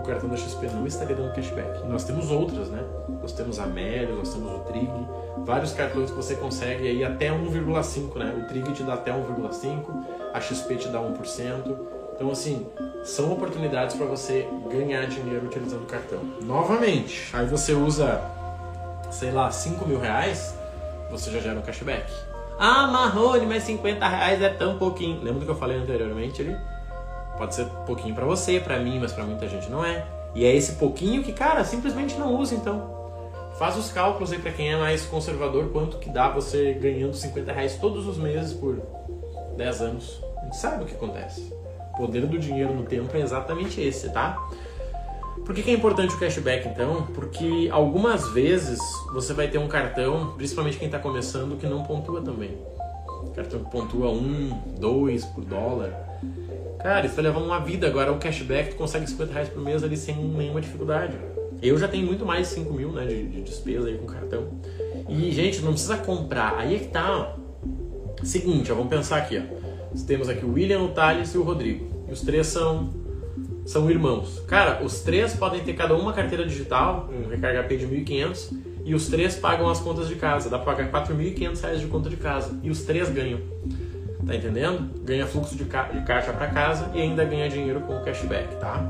o 0.00 0.02
cartão 0.02 0.28
da 0.28 0.36
XP 0.36 0.66
não 0.66 0.84
estaria 0.84 1.14
dando 1.14 1.32
cashback. 1.32 1.86
Nós 1.86 2.02
temos 2.02 2.28
outras, 2.28 2.68
né? 2.68 2.82
Nós 3.20 3.32
temos 3.32 3.60
a 3.60 3.66
Melios, 3.66 4.18
nós 4.18 4.34
temos 4.34 4.50
o 4.50 4.58
Trig, 4.64 4.90
vários 5.44 5.72
cartões 5.72 6.10
que 6.10 6.16
você 6.16 6.34
consegue 6.34 6.88
aí 6.88 7.04
até 7.04 7.30
1,5, 7.30 8.18
né? 8.18 8.42
O 8.42 8.48
Trig 8.48 8.72
te 8.72 8.82
dá 8.82 8.94
até 8.94 9.12
1,5, 9.12 10.32
a 10.34 10.40
XP 10.40 10.74
te 10.74 10.88
dá 10.88 10.98
1%. 10.98 11.76
Então, 12.16 12.28
assim, 12.28 12.66
são 13.04 13.32
oportunidades 13.32 13.94
para 13.94 14.06
você 14.06 14.48
ganhar 14.68 15.06
dinheiro 15.06 15.46
utilizando 15.46 15.84
o 15.84 15.86
cartão. 15.86 16.18
Novamente, 16.42 17.30
aí 17.32 17.46
você 17.46 17.74
usa, 17.74 18.20
sei 19.12 19.30
lá, 19.30 19.52
5 19.52 19.86
mil 19.86 20.00
reais, 20.00 20.52
você 21.10 21.30
já 21.30 21.38
gera 21.38 21.60
um 21.60 21.62
cashback. 21.62 22.31
Ah, 22.58 22.86
Marrone, 22.86 23.46
mas 23.46 23.64
50 23.64 24.06
reais 24.06 24.42
é 24.42 24.48
tão 24.48 24.78
pouquinho. 24.78 25.22
Lembra 25.22 25.40
do 25.40 25.46
que 25.46 25.50
eu 25.50 25.56
falei 25.56 25.78
anteriormente 25.78 26.42
ali? 26.42 26.56
Pode 27.36 27.54
ser 27.54 27.66
pouquinho 27.86 28.14
para 28.14 28.24
você, 28.24 28.60
para 28.60 28.78
mim, 28.78 28.98
mas 29.00 29.12
para 29.12 29.24
muita 29.24 29.48
gente 29.48 29.70
não 29.70 29.84
é. 29.84 30.06
E 30.34 30.44
é 30.44 30.54
esse 30.54 30.72
pouquinho 30.72 31.22
que, 31.22 31.32
cara, 31.32 31.64
simplesmente 31.64 32.16
não 32.16 32.34
usa 32.36 32.54
então. 32.54 33.02
Faz 33.58 33.76
os 33.76 33.92
cálculos 33.92 34.32
aí 34.32 34.38
para 34.38 34.52
quem 34.52 34.72
é 34.72 34.76
mais 34.76 35.04
conservador, 35.04 35.70
quanto 35.70 35.98
que 35.98 36.08
dá 36.08 36.28
você 36.28 36.72
ganhando 36.74 37.14
50 37.14 37.52
reais 37.52 37.76
todos 37.76 38.06
os 38.06 38.16
meses 38.16 38.52
por 38.52 38.80
10 39.56 39.82
anos. 39.82 40.22
A 40.38 40.44
gente 40.44 40.56
sabe 40.56 40.84
o 40.84 40.86
que 40.86 40.94
acontece. 40.94 41.52
O 41.92 41.96
poder 41.96 42.26
do 42.26 42.38
dinheiro 42.38 42.72
no 42.74 42.84
tempo 42.84 43.14
é 43.16 43.20
exatamente 43.20 43.80
esse, 43.80 44.10
tá? 44.10 44.38
Por 45.52 45.62
que, 45.62 45.70
é 45.70 45.74
importante 45.74 46.14
o 46.14 46.18
cashback 46.18 46.66
então? 46.66 47.08
Porque 47.14 47.68
algumas 47.70 48.26
vezes 48.30 48.80
você 49.12 49.34
vai 49.34 49.48
ter 49.48 49.58
um 49.58 49.68
cartão, 49.68 50.32
principalmente 50.34 50.78
quem 50.78 50.86
está 50.86 50.98
começando, 50.98 51.58
que 51.58 51.66
não 51.66 51.82
pontua 51.82 52.22
também. 52.22 52.56
Cartão 53.36 53.62
que 53.62 53.70
pontua 53.70 54.08
1, 54.08 54.76
2 54.80 55.26
por 55.26 55.44
dólar. 55.44 55.90
Cara, 56.82 57.04
isso 57.04 57.14
vai 57.14 57.24
levar 57.24 57.40
uma 57.40 57.60
vida. 57.60 57.86
Agora 57.86 58.10
o 58.10 58.18
cashback 58.18 58.70
tu 58.70 58.76
consegue 58.76 59.06
50 59.06 59.30
reais 59.30 59.48
por 59.50 59.62
mês 59.62 59.84
ali 59.84 59.94
sem 59.94 60.16
nenhuma 60.16 60.58
dificuldade. 60.58 61.18
Eu 61.60 61.76
já 61.76 61.86
tenho 61.86 62.06
muito 62.06 62.24
mais 62.24 62.48
de 62.48 62.54
5 62.54 62.72
mil 62.72 62.90
né, 62.90 63.04
de, 63.04 63.22
de 63.28 63.42
despesa 63.42 63.88
aí 63.88 63.98
com 63.98 64.06
cartão. 64.06 64.48
E, 65.06 65.30
gente, 65.32 65.60
não 65.60 65.72
precisa 65.72 65.98
comprar. 65.98 66.56
Aí 66.56 66.76
é 66.76 66.78
que 66.78 66.88
tá. 66.88 67.36
Seguinte, 68.24 68.72
ó, 68.72 68.74
vamos 68.74 68.88
pensar 68.88 69.18
aqui. 69.18 69.36
Ó. 69.36 69.96
Temos 70.06 70.30
aqui 70.30 70.46
o 70.46 70.54
William, 70.54 70.80
o 70.80 70.88
Thales 70.88 71.34
e 71.34 71.36
o 71.36 71.42
Rodrigo. 71.42 72.06
E 72.08 72.12
os 72.12 72.22
três 72.22 72.46
são 72.46 73.01
são 73.64 73.90
irmãos. 73.90 74.40
Cara, 74.46 74.82
os 74.82 75.00
três 75.00 75.34
podem 75.34 75.60
ter 75.60 75.74
cada 75.74 75.94
uma 75.94 76.12
carteira 76.12 76.44
digital, 76.44 77.08
um 77.12 77.28
recarga 77.28 77.62
P 77.62 77.76
de 77.76 77.86
1.500, 77.86 78.52
e 78.84 78.94
os 78.94 79.08
três 79.08 79.36
pagam 79.36 79.68
as 79.68 79.80
contas 79.80 80.08
de 80.08 80.16
casa. 80.16 80.50
Dá 80.50 80.58
pra 80.58 80.74
pagar 80.74 81.06
4.500 81.06 81.60
reais 81.62 81.80
de 81.80 81.86
conta 81.86 82.10
de 82.10 82.16
casa. 82.16 82.58
E 82.62 82.70
os 82.70 82.82
três 82.82 83.08
ganham. 83.08 83.40
Tá 84.26 84.34
entendendo? 84.34 84.88
Ganha 85.04 85.26
fluxo 85.26 85.56
de, 85.56 85.64
ca 85.64 85.84
de 85.84 86.04
caixa 86.04 86.32
para 86.32 86.46
casa 86.48 86.90
e 86.94 87.00
ainda 87.00 87.24
ganha 87.24 87.48
dinheiro 87.48 87.80
com 87.80 87.96
o 87.96 88.04
cashback, 88.04 88.56
tá? 88.56 88.80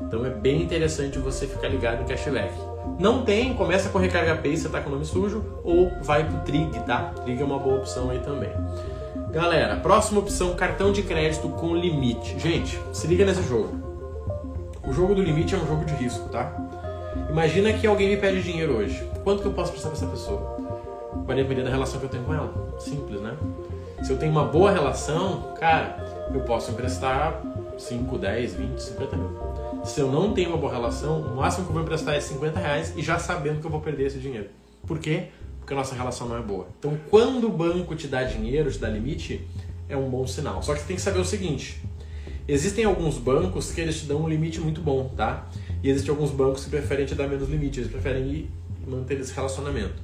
Então 0.00 0.24
é 0.24 0.30
bem 0.30 0.62
interessante 0.62 1.18
você 1.18 1.46
ficar 1.46 1.68
ligado 1.68 2.02
em 2.02 2.06
cashback. 2.06 2.52
Não 2.98 3.22
tem, 3.22 3.52
começa 3.54 3.88
com 3.88 3.98
recarga 3.98 4.36
Pay 4.36 4.56
se 4.56 4.68
tá 4.68 4.80
com 4.80 4.88
o 4.88 4.92
nome 4.92 5.04
sujo, 5.04 5.44
ou 5.64 5.90
vai 6.02 6.24
pro 6.24 6.38
Trig, 6.40 6.70
tá? 6.86 7.12
Trig 7.24 7.40
é 7.40 7.44
uma 7.44 7.58
boa 7.58 7.78
opção 7.78 8.10
aí 8.10 8.20
também. 8.20 8.50
Galera, 9.32 9.76
próxima 9.76 10.20
opção, 10.20 10.54
cartão 10.54 10.92
de 10.92 11.02
crédito 11.02 11.48
com 11.48 11.74
limite. 11.74 12.38
Gente, 12.38 12.78
se 12.92 13.06
liga 13.06 13.24
nesse 13.24 13.42
jogo. 13.42 13.85
O 14.86 14.92
jogo 14.92 15.14
do 15.14 15.22
limite 15.22 15.54
é 15.54 15.58
um 15.58 15.66
jogo 15.66 15.84
de 15.84 15.92
risco, 15.94 16.28
tá? 16.28 16.54
Imagina 17.28 17.72
que 17.72 17.86
alguém 17.86 18.08
me 18.08 18.16
pede 18.16 18.42
dinheiro 18.42 18.76
hoje. 18.76 19.04
Quanto 19.24 19.42
que 19.42 19.48
eu 19.48 19.52
posso 19.52 19.72
prestar 19.72 19.88
para 19.88 19.98
essa 19.98 20.06
pessoa? 20.06 20.56
Vai 21.26 21.34
depender 21.34 21.64
da 21.64 21.70
relação 21.70 21.98
que 21.98 22.06
eu 22.06 22.10
tenho 22.10 22.22
com 22.22 22.32
ela. 22.32 22.52
Simples, 22.78 23.20
né? 23.20 23.36
Se 24.02 24.12
eu 24.12 24.16
tenho 24.16 24.30
uma 24.30 24.44
boa 24.44 24.70
relação, 24.70 25.54
cara, 25.58 26.30
eu 26.32 26.40
posso 26.42 26.70
emprestar 26.70 27.42
5, 27.76 28.16
10, 28.16 28.54
20, 28.54 28.78
50 28.78 29.16
mil. 29.16 29.30
Se 29.84 30.00
eu 30.00 30.10
não 30.10 30.32
tenho 30.32 30.50
uma 30.50 30.58
boa 30.58 30.72
relação, 30.72 31.20
o 31.20 31.36
máximo 31.36 31.64
que 31.64 31.70
eu 31.70 31.74
vou 31.74 31.82
emprestar 31.82 32.14
é 32.14 32.20
50 32.20 32.60
reais 32.60 32.92
e 32.96 33.02
já 33.02 33.18
sabendo 33.18 33.60
que 33.60 33.66
eu 33.66 33.70
vou 33.70 33.80
perder 33.80 34.06
esse 34.06 34.18
dinheiro. 34.18 34.48
Por 34.86 35.00
quê? 35.00 35.28
Porque 35.58 35.72
a 35.72 35.76
nossa 35.76 35.96
relação 35.96 36.28
não 36.28 36.36
é 36.36 36.42
boa. 36.42 36.68
Então, 36.78 36.96
quando 37.10 37.48
o 37.48 37.50
banco 37.50 37.96
te 37.96 38.06
dá 38.06 38.22
dinheiro, 38.22 38.70
te 38.70 38.78
dá 38.78 38.88
limite, 38.88 39.44
é 39.88 39.96
um 39.96 40.08
bom 40.08 40.24
sinal. 40.26 40.62
Só 40.62 40.74
que 40.74 40.80
você 40.80 40.86
tem 40.86 40.96
que 40.96 41.02
saber 41.02 41.18
o 41.18 41.24
seguinte: 41.24 41.82
Existem 42.48 42.84
alguns 42.84 43.18
bancos 43.18 43.72
que 43.72 43.80
eles 43.80 44.00
te 44.00 44.06
dão 44.06 44.22
um 44.22 44.28
limite 44.28 44.60
muito 44.60 44.80
bom, 44.80 45.10
tá? 45.16 45.48
E 45.82 45.90
existem 45.90 46.10
alguns 46.10 46.30
bancos 46.30 46.64
que 46.64 46.70
preferem 46.70 47.04
te 47.04 47.14
dar 47.14 47.26
menos 47.26 47.48
limite, 47.48 47.80
eles 47.80 47.90
preferem 47.90 48.22
ir 48.24 48.50
manter 48.86 49.18
esse 49.18 49.34
relacionamento. 49.34 49.94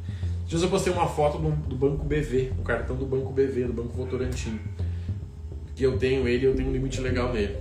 Dias 0.47 0.63
eu 0.63 0.69
postei 0.69 0.93
uma 0.93 1.07
foto 1.07 1.39
do, 1.39 1.51
do, 1.51 1.77
Banco 1.77 2.05
BV, 2.05 2.53
o 2.59 2.63
cartão 2.63 2.97
do 2.97 3.07
Banco 3.07 3.33
BV, 3.33 3.65
do 3.65 3.73
Banco 3.73 3.97
Votorantim. 3.97 4.59
Que 5.75 5.85
eu 5.85 5.97
tenho 5.97 6.27
ele 6.27 6.45
eu 6.45 6.55
tenho 6.55 6.69
um 6.69 6.73
limite 6.73 7.01
legal 7.01 7.33
nele. 7.33 7.57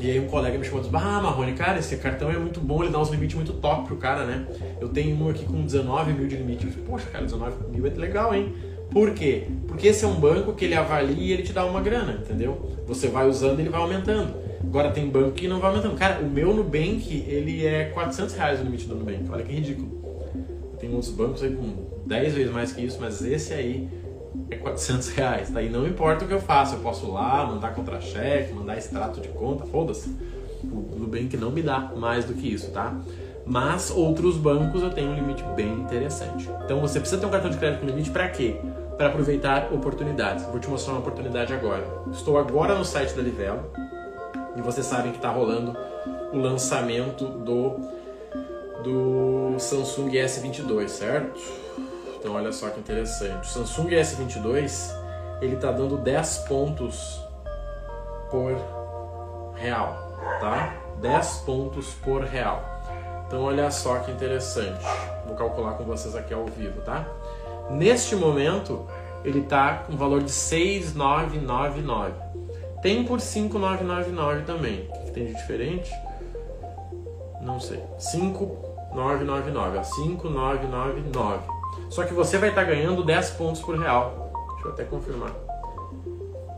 E 0.00 0.10
aí 0.10 0.20
um 0.20 0.26
colega 0.26 0.58
me 0.58 0.64
chamou 0.64 0.80
e 0.80 0.82
disse, 0.82 0.96
ah, 0.96 1.22
Marrone, 1.22 1.52
cara, 1.54 1.78
esse 1.78 1.96
cartão 1.96 2.30
é 2.30 2.36
muito 2.36 2.60
bom, 2.60 2.82
ele 2.82 2.92
dá 2.92 3.00
uns 3.00 3.10
limites 3.10 3.36
muito 3.36 3.52
top 3.54 3.86
pro 3.86 3.96
cara, 3.96 4.24
né? 4.24 4.46
Eu 4.80 4.88
tenho 4.88 5.16
um 5.16 5.30
aqui 5.30 5.44
com 5.44 5.64
19 5.64 6.12
mil 6.12 6.26
de 6.26 6.36
limite. 6.36 6.64
Eu 6.64 6.70
disse, 6.70 6.82
Poxa, 6.82 7.06
cara, 7.10 7.24
19 7.24 7.70
mil 7.70 7.86
é 7.86 7.90
legal, 7.90 8.34
hein? 8.34 8.52
Por 8.94 9.10
quê? 9.10 9.48
Porque 9.66 9.88
esse 9.88 10.04
é 10.04 10.08
um 10.08 10.14
banco 10.14 10.52
que 10.52 10.64
ele 10.64 10.74
avalia 10.76 11.16
e 11.18 11.32
ele 11.32 11.42
te 11.42 11.52
dá 11.52 11.66
uma 11.66 11.80
grana, 11.80 12.12
entendeu? 12.12 12.70
Você 12.86 13.08
vai 13.08 13.28
usando 13.28 13.58
e 13.58 13.62
ele 13.62 13.68
vai 13.68 13.80
aumentando. 13.80 14.32
Agora 14.62 14.92
tem 14.92 15.10
banco 15.10 15.32
que 15.32 15.48
não 15.48 15.58
vai 15.58 15.70
aumentando. 15.70 15.96
Cara, 15.96 16.20
o 16.20 16.30
meu 16.30 16.54
Nubank, 16.54 17.24
ele 17.26 17.66
é 17.66 17.86
400 17.86 18.36
reais 18.36 18.60
o 18.60 18.62
limite 18.62 18.86
do 18.86 18.94
Nubank. 18.94 19.24
Olha 19.28 19.42
que 19.42 19.52
ridículo. 19.52 19.88
Tem 20.78 20.92
outros 20.92 21.10
bancos 21.10 21.42
aí 21.42 21.56
com 21.56 21.74
10 22.06 22.34
vezes 22.34 22.52
mais 22.52 22.72
que 22.72 22.82
isso, 22.82 22.98
mas 23.00 23.20
esse 23.20 23.52
aí 23.52 23.88
é 24.48 24.56
400 24.56 25.08
reais. 25.10 25.50
Daí 25.50 25.68
não 25.68 25.88
importa 25.88 26.24
o 26.24 26.28
que 26.28 26.34
eu 26.34 26.40
faço, 26.40 26.76
eu 26.76 26.80
posso 26.80 27.06
ir 27.06 27.10
lá, 27.10 27.44
mandar 27.46 27.74
contra-cheque, 27.74 28.52
mandar 28.52 28.78
extrato 28.78 29.20
de 29.20 29.28
conta, 29.28 29.66
foda-se. 29.66 30.08
O 30.62 30.96
Nubank 30.96 31.36
não 31.36 31.50
me 31.50 31.62
dá 31.62 31.92
mais 31.96 32.24
do 32.24 32.32
que 32.32 32.46
isso, 32.46 32.70
tá? 32.70 32.96
Mas 33.44 33.90
outros 33.90 34.36
bancos 34.36 34.82
eu 34.82 34.90
tenho 34.90 35.10
um 35.10 35.14
limite 35.14 35.42
bem 35.56 35.72
interessante. 35.80 36.48
Então 36.64 36.80
você 36.80 37.00
precisa 37.00 37.20
ter 37.20 37.26
um 37.26 37.30
cartão 37.30 37.50
de 37.50 37.58
crédito 37.58 37.80
com 37.80 37.86
limite 37.86 38.10
para 38.10 38.28
quê? 38.28 38.56
Para 38.96 39.08
aproveitar 39.08 39.72
oportunidades. 39.72 40.44
Vou 40.46 40.60
te 40.60 40.68
mostrar 40.68 40.92
uma 40.94 41.00
oportunidade 41.00 41.52
agora. 41.52 41.84
Estou 42.12 42.38
agora 42.38 42.74
no 42.74 42.84
site 42.84 43.14
da 43.14 43.22
Livelo 43.22 43.64
e 44.56 44.60
vocês 44.60 44.86
sabem 44.86 45.10
que 45.10 45.18
está 45.18 45.30
rolando 45.30 45.76
o 46.32 46.38
lançamento 46.38 47.24
do, 47.24 47.76
do 48.82 49.58
Samsung 49.58 50.10
S22, 50.10 50.88
certo? 50.88 51.40
Então 52.18 52.34
olha 52.34 52.52
só 52.52 52.70
que 52.70 52.80
interessante. 52.80 53.42
O 53.42 53.46
Samsung 53.46 53.90
S22 53.90 55.04
ele 55.40 55.56
está 55.56 55.72
dando 55.72 55.96
10 55.96 56.38
pontos 56.48 57.20
por 58.30 58.56
real, 59.54 59.96
tá? 60.40 60.74
10 61.00 61.36
pontos 61.38 61.94
por 61.94 62.22
real. 62.22 62.62
Então 63.26 63.42
olha 63.42 63.70
só 63.70 63.98
que 63.98 64.10
interessante. 64.10 64.84
Vou 65.26 65.36
calcular 65.36 65.72
com 65.72 65.84
vocês 65.84 66.14
aqui 66.14 66.32
ao 66.32 66.46
vivo, 66.46 66.80
tá? 66.82 67.06
Neste 67.70 68.14
momento, 68.14 68.86
ele 69.24 69.40
está 69.40 69.78
com 69.78 69.96
valor 69.96 70.22
de 70.22 70.30
6,999. 70.30 72.12
Tem 72.82 73.02
por 73.04 73.20
5,999 73.20 74.42
também. 74.42 74.88
O 74.90 75.04
que 75.04 75.10
tem 75.12 75.24
de 75.26 75.34
diferente? 75.34 75.90
Não 77.40 77.58
sei. 77.58 77.82
5,999. 77.98 79.84
5,999. 79.84 81.38
Só 81.88 82.04
que 82.04 82.12
você 82.12 82.36
vai 82.38 82.50
estar 82.50 82.64
tá 82.64 82.68
ganhando 82.70 83.02
10 83.02 83.30
pontos 83.30 83.62
por 83.62 83.78
real. 83.78 84.30
Deixa 84.52 84.68
eu 84.68 84.72
até 84.72 84.84
confirmar. 84.84 85.32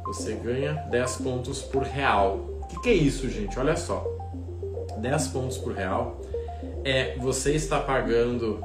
Você 0.07 0.35
ganha 0.35 0.75
10 0.91 1.17
pontos 1.17 1.63
por 1.63 1.83
real. 1.83 2.37
O 2.63 2.67
que, 2.67 2.81
que 2.81 2.89
é 2.89 2.95
isso, 2.95 3.29
gente? 3.31 3.59
Olha 3.59 3.77
só. 3.77 4.05
10 4.99 5.29
pontos 5.29 5.59
por 5.59 5.73
real 5.75 6.21
é 6.85 7.17
você 7.19 7.53
está 7.55 7.81
pagando 7.81 8.61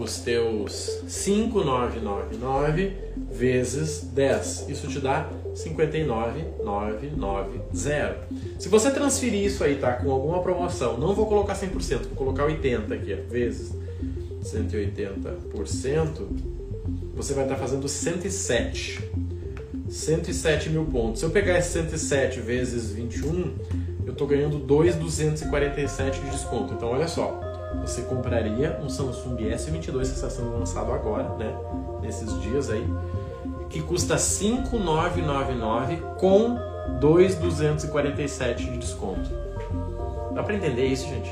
os 0.00 0.18
teus 0.20 1.02
5,999 1.06 2.92
vezes 3.30 4.00
10. 4.12 4.68
Isso 4.68 4.88
te 4.88 4.98
dá 4.98 5.30
59,990. 5.54 8.16
Se 8.58 8.68
você 8.68 8.90
transferir 8.90 9.44
isso 9.44 9.62
aí, 9.62 9.76
tá? 9.76 9.92
Com 9.92 10.10
alguma 10.10 10.42
promoção, 10.42 10.98
não 10.98 11.14
vou 11.14 11.26
colocar 11.26 11.54
100%, 11.54 12.06
vou 12.06 12.16
colocar 12.16 12.42
80 12.44 12.92
aqui, 12.94 13.14
vezes 13.28 13.72
180%, 14.42 16.26
você 17.14 17.34
vai 17.34 17.44
estar 17.44 17.56
fazendo 17.56 17.86
107. 17.86 19.10
107 19.88 20.70
mil 20.70 20.86
pontos. 20.86 21.20
Se 21.20 21.26
eu 21.26 21.30
pegar 21.30 21.58
esse 21.58 21.72
107 21.72 22.40
vezes 22.40 22.90
21, 22.92 23.54
eu 24.06 24.12
estou 24.12 24.26
ganhando 24.26 24.58
2,247 24.58 26.20
de 26.20 26.30
desconto. 26.30 26.72
Então, 26.74 26.88
olha 26.88 27.06
só 27.08 27.49
você 27.90 28.02
compraria 28.02 28.78
um 28.82 28.88
Samsung 28.88 29.36
S22 29.36 29.92
que 29.92 30.14
está 30.14 30.30
sendo 30.30 30.56
lançado 30.56 30.92
agora, 30.92 31.34
né? 31.36 31.52
Nesses 32.00 32.40
dias 32.40 32.70
aí, 32.70 32.86
que 33.68 33.82
custa 33.82 34.16
5,999 34.16 35.96
com 36.18 36.56
2,247 37.00 38.64
de 38.64 38.78
desconto. 38.78 39.28
Dá 40.34 40.42
para 40.42 40.54
entender 40.54 40.86
isso, 40.86 41.06
gente? 41.06 41.30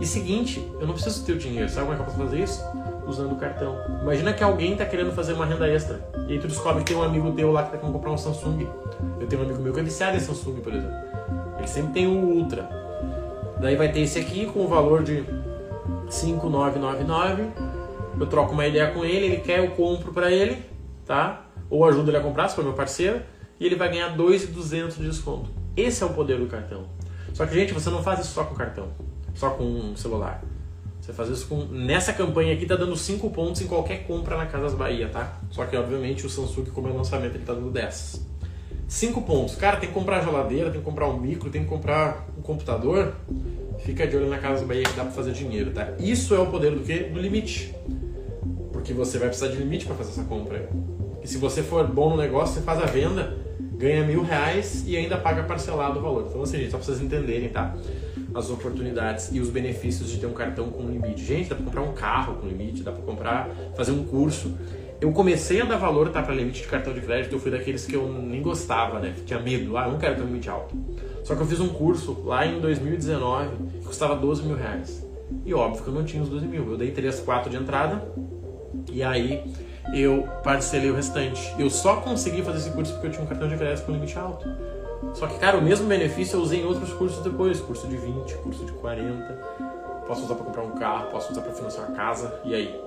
E 0.00 0.06
seguinte, 0.06 0.66
eu 0.80 0.86
não 0.86 0.94
preciso 0.94 1.24
ter 1.24 1.32
o 1.32 1.38
dinheiro. 1.38 1.68
Sabe 1.68 1.86
como 1.86 1.92
é 1.92 1.96
que 1.96 2.02
eu 2.02 2.06
posso 2.06 2.18
fazer 2.18 2.42
isso? 2.42 2.62
Usando 3.06 3.32
o 3.32 3.36
cartão. 3.36 3.76
Imagina 4.02 4.32
que 4.32 4.42
alguém 4.42 4.72
está 4.72 4.84
querendo 4.84 5.12
fazer 5.12 5.34
uma 5.34 5.46
renda 5.46 5.68
extra. 5.68 6.00
E 6.26 6.32
aí 6.32 6.38
tu 6.38 6.48
descobre 6.48 6.82
que 6.82 6.92
tem 6.92 6.96
um 6.96 7.02
amigo 7.02 7.30
teu 7.32 7.52
lá 7.52 7.62
que 7.62 7.70
tá 7.70 7.76
querendo 7.78 7.92
comprar 7.92 8.10
um 8.10 8.18
Samsung. 8.18 8.66
Eu 9.20 9.26
tenho 9.26 9.42
um 9.42 9.44
amigo 9.44 9.62
meu 9.62 9.72
que 9.72 9.80
é 9.80 9.82
viciado 9.82 10.16
em 10.16 10.20
Samsung, 10.20 10.60
por 10.60 10.72
exemplo. 10.72 10.96
porque 11.52 11.68
sempre 11.68 11.92
tem 11.92 12.06
o 12.06 12.12
Ultra. 12.12 12.68
Daí 13.60 13.76
vai 13.76 13.90
ter 13.90 14.00
esse 14.00 14.18
aqui 14.18 14.46
com 14.46 14.64
o 14.64 14.68
valor 14.68 15.02
de 15.02 15.24
5,999. 16.08 17.48
Eu 18.18 18.26
troco 18.26 18.52
uma 18.52 18.66
ideia 18.66 18.90
com 18.92 19.04
ele, 19.04 19.26
ele 19.26 19.36
quer, 19.38 19.58
eu 19.58 19.70
compro 19.72 20.12
para 20.12 20.30
ele, 20.30 20.62
tá? 21.04 21.46
Ou 21.68 21.84
ajudo 21.84 22.10
ele 22.10 22.16
a 22.16 22.20
comprar, 22.20 22.48
se 22.48 22.56
for 22.56 22.64
meu 22.64 22.72
parceiro, 22.72 23.20
e 23.60 23.66
ele 23.66 23.76
vai 23.76 23.90
ganhar 23.90 24.08
2,200 24.16 24.96
de 24.96 25.04
desconto. 25.04 25.50
Esse 25.76 26.02
é 26.02 26.06
o 26.06 26.10
poder 26.10 26.38
do 26.38 26.46
cartão. 26.46 26.84
Só 27.34 27.44
que, 27.44 27.54
gente, 27.54 27.74
você 27.74 27.90
não 27.90 28.02
faz 28.02 28.20
isso 28.20 28.32
só 28.32 28.44
com 28.44 28.54
cartão, 28.54 28.88
só 29.34 29.50
com 29.50 29.64
um 29.64 29.96
celular. 29.96 30.42
Você 31.06 31.12
faz 31.12 31.28
isso 31.28 31.46
com. 31.46 31.64
Nessa 31.66 32.12
campanha 32.12 32.52
aqui 32.52 32.66
tá 32.66 32.74
dando 32.74 32.96
5 32.96 33.30
pontos 33.30 33.60
em 33.60 33.68
qualquer 33.68 34.06
compra 34.06 34.36
na 34.36 34.46
Casas 34.46 34.74
Bahia, 34.74 35.08
tá? 35.08 35.38
Só 35.50 35.64
que 35.64 35.76
obviamente 35.76 36.26
o 36.26 36.30
Samsung, 36.30 36.64
como 36.70 36.88
é 36.88 36.90
o 36.90 36.96
lançamento, 36.96 37.36
ele 37.36 37.44
tá 37.44 37.54
dando 37.54 37.70
10. 37.70 38.26
5 38.88 39.22
pontos. 39.22 39.54
Cara, 39.54 39.76
tem 39.76 39.88
que 39.88 39.94
comprar 39.94 40.20
geladeira, 40.22 40.70
tem 40.70 40.80
que 40.80 40.84
comprar 40.84 41.08
um 41.08 41.20
micro, 41.20 41.48
tem 41.48 41.62
que 41.62 41.68
comprar 41.68 42.26
um 42.36 42.42
computador. 42.42 43.14
Fica 43.86 44.04
de 44.04 44.16
olho 44.16 44.28
na 44.28 44.38
Casas 44.38 44.66
Bahia 44.66 44.82
que 44.82 44.96
dá 44.96 45.04
pra 45.04 45.12
fazer 45.12 45.30
dinheiro, 45.30 45.70
tá? 45.70 45.92
Isso 46.00 46.34
é 46.34 46.40
o 46.40 46.46
poder 46.46 46.72
do 46.72 46.80
quê? 46.80 47.04
Do 47.04 47.20
limite. 47.20 47.72
Porque 48.72 48.92
você 48.92 49.16
vai 49.16 49.28
precisar 49.28 49.46
de 49.46 49.58
limite 49.58 49.86
para 49.86 49.94
fazer 49.94 50.10
essa 50.10 50.24
compra. 50.24 50.68
E 51.22 51.28
se 51.28 51.38
você 51.38 51.62
for 51.62 51.86
bom 51.86 52.10
no 52.10 52.16
negócio, 52.16 52.56
você 52.56 52.62
faz 52.62 52.82
a 52.82 52.86
venda, 52.86 53.38
ganha 53.78 54.04
mil 54.04 54.24
reais 54.24 54.82
e 54.88 54.96
ainda 54.96 55.16
paga 55.16 55.44
parcelado 55.44 56.00
o 56.00 56.02
valor. 56.02 56.26
Então, 56.28 56.42
assim, 56.42 56.58
gente, 56.58 56.72
só 56.72 56.78
pra 56.78 56.84
vocês 56.84 57.00
entenderem, 57.00 57.48
tá? 57.48 57.76
as 58.34 58.50
oportunidades 58.50 59.30
e 59.32 59.40
os 59.40 59.48
benefícios 59.48 60.10
de 60.10 60.18
ter 60.18 60.26
um 60.26 60.32
cartão 60.32 60.68
com 60.68 60.82
limite. 60.82 61.24
Gente, 61.24 61.48
dá 61.48 61.54
para 61.54 61.64
comprar 61.64 61.82
um 61.82 61.92
carro 61.92 62.34
com 62.34 62.46
limite, 62.46 62.82
dá 62.82 62.92
para 62.92 63.02
comprar, 63.02 63.50
fazer 63.76 63.92
um 63.92 64.04
curso. 64.04 64.54
Eu 65.00 65.12
comecei 65.12 65.60
a 65.60 65.64
dar 65.64 65.76
valor 65.76 66.08
tá, 66.08 66.22
para 66.22 66.34
limite 66.34 66.62
de 66.62 66.68
cartão 66.68 66.94
de 66.94 67.00
crédito, 67.00 67.34
eu 67.34 67.38
fui 67.38 67.50
daqueles 67.50 67.84
que 67.84 67.94
eu 67.94 68.08
nem 68.08 68.40
gostava, 68.40 68.98
né? 68.98 69.14
Tinha 69.26 69.38
medo, 69.38 69.76
ah, 69.76 69.84
eu 69.84 69.92
não 69.92 69.98
quero 69.98 70.16
ter 70.16 70.22
um 70.22 70.26
limite 70.26 70.48
alto. 70.48 70.74
Só 71.22 71.34
que 71.34 71.42
eu 71.42 71.46
fiz 71.46 71.60
um 71.60 71.68
curso 71.68 72.22
lá 72.24 72.46
em 72.46 72.60
2019 72.60 73.56
que 73.80 73.86
custava 73.86 74.16
12 74.16 74.42
mil 74.44 74.56
reais. 74.56 75.06
E 75.44 75.52
óbvio 75.52 75.82
que 75.82 75.88
eu 75.88 75.94
não 75.94 76.04
tinha 76.04 76.22
os 76.22 76.28
12 76.28 76.46
mil. 76.46 76.70
Eu 76.70 76.78
dei 76.78 76.92
3, 76.92 77.20
4 77.20 77.50
de 77.50 77.56
entrada 77.56 78.08
e 78.90 79.02
aí 79.02 79.42
eu 79.92 80.26
parcelei 80.42 80.90
o 80.90 80.94
restante. 80.94 81.54
Eu 81.58 81.68
só 81.68 81.96
consegui 81.96 82.42
fazer 82.42 82.58
esse 82.58 82.70
curso 82.70 82.92
porque 82.92 83.08
eu 83.08 83.10
tinha 83.10 83.24
um 83.24 83.26
cartão 83.26 83.48
de 83.48 83.56
crédito 83.56 83.84
com 83.84 83.92
limite 83.92 84.18
alto. 84.18 84.48
Só 85.14 85.26
que, 85.26 85.38
cara, 85.38 85.58
o 85.58 85.62
mesmo 85.62 85.86
benefício 85.86 86.36
eu 86.36 86.42
usei 86.42 86.60
em 86.60 86.64
outros 86.64 86.92
cursos 86.94 87.22
depois. 87.22 87.60
Curso 87.60 87.86
de 87.86 87.96
20, 87.96 88.34
curso 88.36 88.64
de 88.64 88.72
40. 88.72 89.32
Posso 90.06 90.24
usar 90.24 90.34
para 90.36 90.44
comprar 90.44 90.62
um 90.62 90.72
carro, 90.72 91.10
posso 91.10 91.32
usar 91.32 91.42
para 91.42 91.52
financiar 91.52 91.86
uma 91.86 91.96
casa. 91.96 92.40
E 92.44 92.54
aí? 92.54 92.80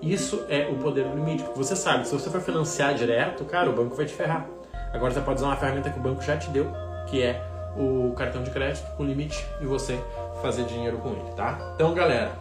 Isso 0.00 0.44
é 0.48 0.68
o 0.70 0.76
poder 0.76 1.04
do 1.04 1.16
limite. 1.16 1.42
Porque 1.42 1.58
você 1.58 1.74
sabe, 1.74 2.06
se 2.06 2.12
você 2.12 2.30
for 2.30 2.40
financiar 2.40 2.94
direto, 2.94 3.44
cara, 3.44 3.70
o 3.70 3.72
banco 3.72 3.94
vai 3.94 4.06
te 4.06 4.14
ferrar. 4.14 4.46
Agora 4.92 5.12
você 5.12 5.20
pode 5.20 5.38
usar 5.38 5.48
uma 5.48 5.56
ferramenta 5.56 5.90
que 5.90 5.98
o 5.98 6.02
banco 6.02 6.22
já 6.22 6.36
te 6.36 6.48
deu, 6.50 6.70
que 7.06 7.22
é 7.22 7.42
o 7.76 8.12
cartão 8.14 8.42
de 8.42 8.50
crédito 8.50 8.86
com 8.96 9.04
limite 9.04 9.46
e 9.60 9.66
você 9.66 10.00
fazer 10.40 10.64
dinheiro 10.64 10.98
com 10.98 11.10
ele, 11.10 11.30
tá? 11.36 11.58
Então, 11.74 11.92
galera, 11.92 12.32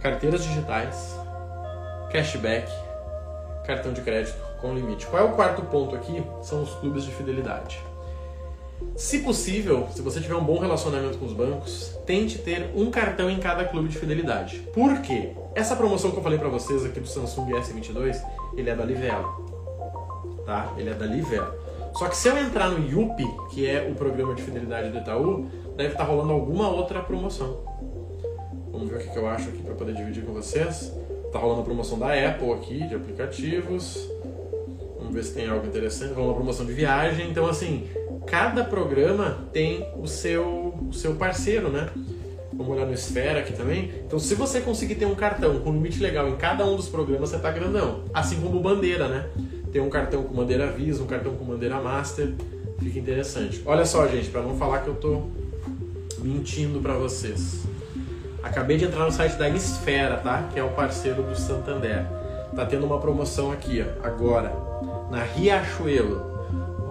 carteiras 0.00 0.42
digitais, 0.44 1.18
cashback, 2.10 2.70
cartão 3.66 3.92
de 3.92 4.00
crédito 4.00 4.42
com 4.60 4.74
limite. 4.74 5.06
Qual 5.06 5.22
é 5.22 5.24
o 5.24 5.32
quarto 5.32 5.62
ponto 5.62 5.94
aqui? 5.94 6.24
São 6.40 6.62
os 6.62 6.74
clubes 6.76 7.04
de 7.04 7.10
fidelidade. 7.12 7.91
Se 8.96 9.20
possível, 9.20 9.88
se 9.94 10.02
você 10.02 10.20
tiver 10.20 10.34
um 10.34 10.44
bom 10.44 10.58
relacionamento 10.58 11.18
com 11.18 11.24
os 11.24 11.32
bancos, 11.32 11.98
tente 12.06 12.38
ter 12.38 12.70
um 12.74 12.90
cartão 12.90 13.30
em 13.30 13.38
cada 13.38 13.64
clube 13.64 13.88
de 13.88 13.98
fidelidade. 13.98 14.58
Por 14.72 15.00
quê? 15.00 15.32
Essa 15.54 15.74
promoção 15.74 16.10
que 16.10 16.18
eu 16.18 16.22
falei 16.22 16.38
para 16.38 16.48
vocês 16.48 16.84
aqui 16.84 17.00
do 17.00 17.08
Samsung 17.08 17.50
S22, 17.52 18.22
ele 18.56 18.70
é 18.70 18.76
da 18.76 18.84
Livelo. 18.84 20.42
Tá? 20.44 20.72
Ele 20.76 20.90
é 20.90 20.94
da 20.94 21.06
Livelo. 21.06 21.52
Só 21.94 22.08
que 22.08 22.16
se 22.16 22.28
eu 22.28 22.38
entrar 22.38 22.70
no 22.70 22.78
Yupi, 22.86 23.26
que 23.50 23.66
é 23.66 23.88
o 23.90 23.94
programa 23.94 24.34
de 24.34 24.42
fidelidade 24.42 24.90
do 24.90 24.98
Itaú, 24.98 25.46
deve 25.76 25.92
estar 25.92 26.04
tá 26.04 26.10
rolando 26.10 26.32
alguma 26.32 26.68
outra 26.68 27.00
promoção. 27.00 27.64
Vamos 28.70 28.88
ver 28.88 28.96
o 28.96 29.12
que 29.12 29.16
eu 29.16 29.26
acho 29.26 29.50
aqui 29.50 29.62
para 29.62 29.74
poder 29.74 29.94
dividir 29.94 30.24
com 30.24 30.32
vocês. 30.32 30.92
Tá 31.30 31.38
rolando 31.38 31.62
promoção 31.62 31.98
da 31.98 32.08
Apple 32.08 32.52
aqui, 32.52 32.86
de 32.86 32.94
aplicativos. 32.94 34.08
Vamos 34.98 35.14
ver 35.14 35.24
se 35.24 35.34
tem 35.34 35.48
algo 35.48 35.66
interessante. 35.66 36.18
Uma 36.18 36.34
promoção 36.34 36.64
de 36.64 36.72
viagem. 36.72 37.30
Então, 37.30 37.46
assim, 37.46 37.88
cada 38.26 38.64
programa 38.64 39.38
tem 39.52 39.86
o 39.96 40.06
seu, 40.06 40.74
o 40.88 40.92
seu 40.92 41.14
parceiro, 41.14 41.68
né? 41.68 41.88
Vamos 42.52 42.76
olhar 42.76 42.86
no 42.86 42.92
Esfera 42.92 43.40
aqui 43.40 43.52
também. 43.52 43.90
Então, 44.06 44.18
se 44.18 44.34
você 44.34 44.60
conseguir 44.60 44.96
ter 44.96 45.06
um 45.06 45.14
cartão 45.14 45.58
com 45.60 45.72
limite 45.72 46.00
legal 46.00 46.28
em 46.28 46.36
cada 46.36 46.64
um 46.66 46.76
dos 46.76 46.88
programas, 46.88 47.30
você 47.30 47.38
tá 47.38 47.50
grandão. 47.50 48.04
Assim 48.12 48.40
como 48.40 48.60
Bandeira, 48.60 49.08
né? 49.08 49.26
Tem 49.72 49.80
um 49.80 49.88
cartão 49.88 50.22
com 50.22 50.34
bandeira 50.34 50.66
Visa, 50.66 51.02
um 51.02 51.06
cartão 51.06 51.34
com 51.34 51.46
bandeira 51.46 51.80
Master. 51.80 52.34
Fica 52.78 52.98
interessante. 52.98 53.62
Olha 53.64 53.86
só, 53.86 54.06
gente, 54.06 54.28
para 54.28 54.42
não 54.42 54.54
falar 54.56 54.80
que 54.80 54.88
eu 54.88 54.94
tô 54.94 55.22
mentindo 56.18 56.78
para 56.80 56.94
vocês. 56.94 57.62
Acabei 58.42 58.76
de 58.76 58.84
entrar 58.84 59.04
no 59.04 59.12
site 59.12 59.36
da 59.36 59.48
Esfera, 59.48 60.18
tá? 60.18 60.48
Que 60.52 60.60
é 60.60 60.64
o 60.64 60.70
parceiro 60.70 61.22
do 61.22 61.34
Santander. 61.34 62.04
Tá 62.54 62.66
tendo 62.66 62.84
uma 62.84 63.00
promoção 63.00 63.50
aqui, 63.50 63.82
ó, 63.82 64.06
agora, 64.06 64.52
na 65.10 65.22
Riachuelo. 65.22 66.31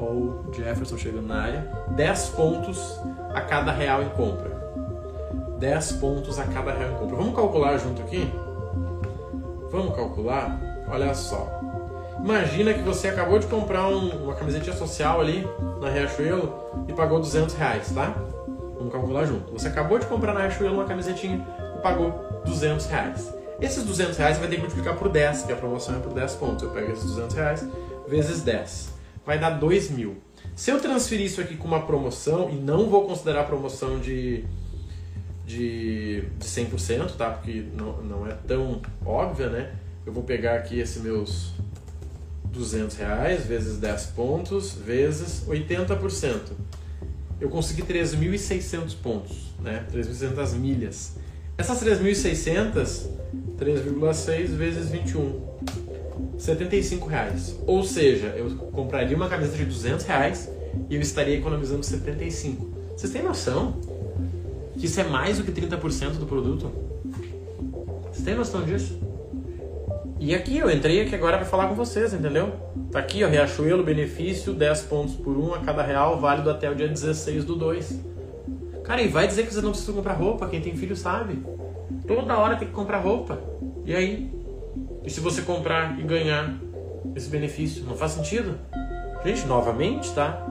Ou 0.02 0.46
Jefferson 0.52 0.98
chegando 0.98 1.28
na 1.28 1.42
área. 1.44 1.72
10 1.90 2.30
pontos 2.30 3.00
a 3.34 3.42
cada 3.42 3.72
real 3.72 4.02
em 4.02 4.10
compra. 4.10 4.50
10 5.60 5.92
pontos 5.94 6.40
a 6.40 6.44
cada 6.46 6.74
real 6.74 6.92
em 6.92 6.96
compra. 6.96 7.16
Vamos 7.16 7.36
calcular 7.36 7.78
junto 7.78 8.02
aqui? 8.02 8.32
Vamos 9.70 9.96
calcular? 9.96 10.60
Olha 10.90 11.14
só. 11.14 11.48
Imagina 12.20 12.74
que 12.74 12.82
você 12.82 13.08
acabou 13.08 13.40
de 13.40 13.48
comprar 13.48 13.88
um, 13.88 14.24
uma 14.24 14.36
camisetinha 14.36 14.76
social 14.76 15.22
ali 15.22 15.48
na 15.80 15.90
Riachuelo 15.90 16.86
e 16.88 16.94
pagou 16.94 17.20
200 17.20 17.56
reais, 17.56 17.92
tá? 17.92 18.14
Vamos 18.76 18.92
calcular 18.92 19.26
junto. 19.26 19.52
Você 19.54 19.68
acabou 19.68 19.98
de 19.98 20.06
comprar 20.06 20.34
na 20.34 20.42
Riachuelo 20.42 20.76
uma 20.76 20.86
camisetinha 20.86 21.46
e 21.76 21.82
pagou 21.82 22.42
200 22.46 22.86
reais. 22.88 23.34
Esses 23.60 23.84
200 23.84 24.18
reais 24.18 24.38
vai 24.40 24.48
ter 24.48 24.56
que 24.56 24.62
multiplicar 24.62 24.96
por 24.96 25.10
10, 25.10 25.44
que 25.44 25.54
a 25.54 25.56
promoção 25.56 25.96
é 25.96 26.00
por 26.00 26.12
10 26.14 26.36
pontos. 26.36 26.64
Eu 26.64 26.72
pego 26.72 26.92
esses 26.92 27.06
200 27.06 27.36
reais 27.36 27.68
vezes 28.08 28.42
10. 28.42 28.91
Vai 29.26 29.40
dar 29.40 29.52
2 29.52 29.92
mil. 29.92 30.18
Se 30.56 30.72
eu 30.72 30.80
transferir 30.80 31.26
isso 31.26 31.40
aqui 31.40 31.56
com 31.56 31.68
uma 31.68 31.86
promoção, 31.86 32.50
e 32.50 32.56
não 32.56 32.90
vou 32.90 33.06
considerar 33.06 33.46
promoção 33.46 34.00
de, 34.00 34.44
de, 35.46 36.22
de 36.38 36.46
100%, 36.46 37.16
tá? 37.16 37.30
Porque 37.30 37.66
não, 37.76 38.02
não 38.02 38.28
é 38.28 38.34
tão 38.48 38.82
óbvia, 39.06 39.50
né? 39.50 39.76
Eu 40.06 40.12
vou 40.12 40.24
pegar 40.24 40.56
aqui 40.56 40.80
esses 40.80 41.02
meus 41.02 41.52
200 42.46 42.98
reais 42.98 43.46
vezes 43.46 43.78
10 43.78 44.06
pontos 44.08 44.74
vezes 44.74 45.46
80%. 45.48 46.40
Eu 47.40 47.50
consegui 47.50 47.82
3.600 47.84 48.96
pontos, 49.02 49.54
né? 49.60 49.86
3.600 49.92 50.54
milhas. 50.54 51.16
Essas 51.58 51.84
3.600, 51.84 53.08
3,6 53.58 54.48
vezes 54.48 54.90
21, 54.90 55.42
75 56.42 57.08
reais. 57.08 57.56
Ou 57.68 57.84
seja, 57.84 58.34
eu 58.36 58.50
compraria 58.72 59.16
uma 59.16 59.30
camiseta 59.30 59.58
de 59.58 59.66
200 59.66 60.06
reais 60.06 60.50
e 60.90 60.96
eu 60.96 61.02
estaria 61.02 61.38
economizando 61.38 61.84
75. 61.84 62.68
Vocês 62.98 63.14
têm 63.14 63.22
noção 63.22 63.76
que 64.76 64.88
isso 64.88 65.00
é 65.00 65.04
mais 65.04 65.38
do 65.38 65.44
que 65.44 65.52
30% 65.52 66.14
do 66.14 66.26
produto? 66.26 66.72
Vocês 68.12 68.26
têm 68.26 68.34
noção 68.34 68.64
disso? 68.64 69.00
E 70.20 70.34
aqui, 70.34 70.58
eu 70.58 70.70
entrei 70.72 71.02
aqui 71.02 71.14
agora 71.14 71.38
para 71.38 71.46
falar 71.46 71.68
com 71.68 71.76
vocês, 71.76 72.12
entendeu? 72.12 72.52
Tá 72.92 73.00
aqui, 73.00 73.24
ó, 73.24 73.28
Riachuelo, 73.28 73.84
benefício, 73.84 74.52
10 74.52 74.82
pontos 74.84 75.14
por 75.16 75.38
um 75.38 75.54
a 75.54 75.60
cada 75.60 75.84
real, 75.84 76.20
válido 76.20 76.50
até 76.50 76.70
o 76.70 76.76
dia 76.76 76.88
16 76.88 77.46
do 77.46 77.56
2. 77.56 78.00
Cara, 78.84 79.02
e 79.02 79.08
vai 79.08 79.28
dizer 79.28 79.46
que 79.46 79.54
você 79.54 79.62
não 79.62 79.72
precisa 79.72 79.94
comprar 79.94 80.14
roupa, 80.14 80.48
quem 80.48 80.60
tem 80.60 80.76
filho 80.76 80.96
sabe. 80.96 81.40
Toda 82.08 82.36
hora 82.36 82.56
tem 82.56 82.68
que 82.68 82.74
comprar 82.74 82.98
roupa. 82.98 83.40
E 83.86 83.96
aí? 83.96 84.41
E 85.04 85.10
se 85.10 85.20
você 85.20 85.42
comprar 85.42 86.00
e 86.00 86.04
ganhar 86.04 86.54
esse 87.16 87.30
benefício? 87.30 87.84
Não 87.84 87.96
faz 87.96 88.12
sentido? 88.12 88.58
Gente, 89.26 89.46
novamente, 89.48 90.14
tá? 90.14 90.46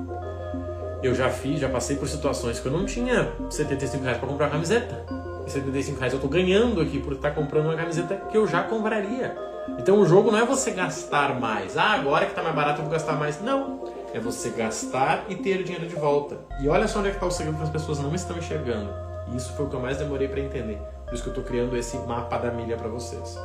Eu 1.03 1.15
já 1.15 1.31
fiz, 1.31 1.61
já 1.61 1.69
passei 1.69 1.97
por 1.97 2.09
situações 2.09 2.59
que 2.59 2.67
eu 2.67 2.73
não 2.73 2.85
tinha 2.85 3.33
75 3.49 4.03
reais 4.03 4.19
para 4.19 4.29
comprar 4.29 4.47
uma 4.47 4.53
camiseta. 4.53 5.05
E 5.47 5.51
75 5.51 5.99
reais 5.99 6.13
eu 6.13 6.21
tô 6.21 6.29
ganhando 6.29 6.81
aqui 6.81 6.99
por 6.99 7.13
estar 7.13 7.31
comprando 7.31 7.67
uma 7.67 7.77
camiseta 7.77 8.17
que 8.31 8.37
eu 8.37 8.47
já 8.47 8.63
compraria. 8.63 9.37
Então 9.79 10.01
o 10.01 10.07
jogo 10.07 10.31
não 10.31 10.39
é 10.39 10.45
você 10.45 10.73
gastar 10.73 11.39
mais. 11.39 11.77
Ah, 11.77 11.93
agora 11.93 12.27
que 12.27 12.35
tá 12.35 12.43
mais 12.43 12.55
barato 12.55 12.81
eu 12.81 12.85
vou 12.85 12.93
gastar 12.93 13.15
mais. 13.15 13.41
Não. 13.41 13.85
É 14.13 14.19
você 14.19 14.51
gastar 14.51 15.25
e 15.29 15.37
ter 15.37 15.61
o 15.61 15.65
dinheiro 15.65 15.87
de 15.87 15.95
volta. 15.95 16.39
E 16.61 16.69
olha 16.69 16.89
só 16.89 16.99
onde 16.99 17.09
é 17.09 17.13
que 17.13 17.21
tá 17.21 17.27
o 17.27 17.31
segredo 17.31 17.57
que 17.57 17.63
as 17.63 17.71
pessoas 17.71 18.01
não 18.01 18.13
estão 18.15 18.37
enxergando. 18.37 18.91
E 19.33 19.37
isso 19.37 19.53
foi 19.53 19.67
o 19.67 19.69
que 19.69 19.77
eu 19.77 19.81
mais 19.81 19.97
demorei 19.97 20.27
para 20.27 20.41
entender. 20.41 20.79
Por 21.07 21.15
isso 21.15 21.23
que 21.23 21.29
eu 21.29 21.35
estou 21.35 21.45
criando 21.45 21.77
esse 21.77 21.97
mapa 21.99 22.37
da 22.37 22.51
milha 22.51 22.77
para 22.77 22.89
vocês. 22.89 23.39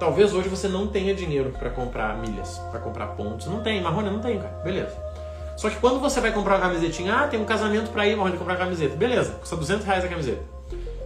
Talvez 0.00 0.32
hoje 0.32 0.48
você 0.48 0.66
não 0.66 0.86
tenha 0.86 1.14
dinheiro 1.14 1.50
para 1.50 1.68
comprar 1.68 2.16
milhas, 2.16 2.56
para 2.70 2.80
comprar 2.80 3.08
pontos. 3.08 3.46
Não 3.46 3.62
tem, 3.62 3.82
Marrone 3.82 4.08
não 4.08 4.20
tem, 4.20 4.38
cara. 4.38 4.58
Beleza. 4.64 4.96
Só 5.58 5.68
que 5.68 5.76
quando 5.76 6.00
você 6.00 6.22
vai 6.22 6.32
comprar 6.32 6.54
uma 6.54 6.68
camisetinha, 6.68 7.14
ah, 7.14 7.28
tem 7.28 7.38
um 7.38 7.44
casamento 7.44 7.90
para 7.90 8.06
ir, 8.06 8.16
Marrone, 8.16 8.38
comprar 8.38 8.54
uma 8.54 8.60
camiseta. 8.60 8.96
Beleza, 8.96 9.32
custa 9.32 9.56
200 9.56 9.84
reais 9.84 10.02
a 10.02 10.08
camiseta. 10.08 10.42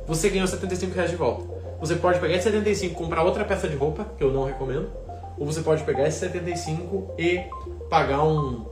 Você 0.06 0.30
ganhou 0.30 0.46
75 0.46 0.94
reais 0.94 1.10
de 1.10 1.16
volta. 1.16 1.44
Você 1.80 1.96
pode 1.96 2.20
pegar 2.20 2.34
esse 2.34 2.44
75 2.44 2.92
e 2.92 2.96
comprar 2.96 3.24
outra 3.24 3.44
peça 3.44 3.66
de 3.66 3.74
roupa, 3.74 4.06
que 4.16 4.22
eu 4.22 4.32
não 4.32 4.44
recomendo. 4.44 4.88
Ou 5.36 5.44
você 5.44 5.60
pode 5.60 5.82
pegar 5.82 6.06
esse 6.06 6.20
75 6.20 7.14
e 7.18 7.42
pagar 7.90 8.22
um 8.22 8.64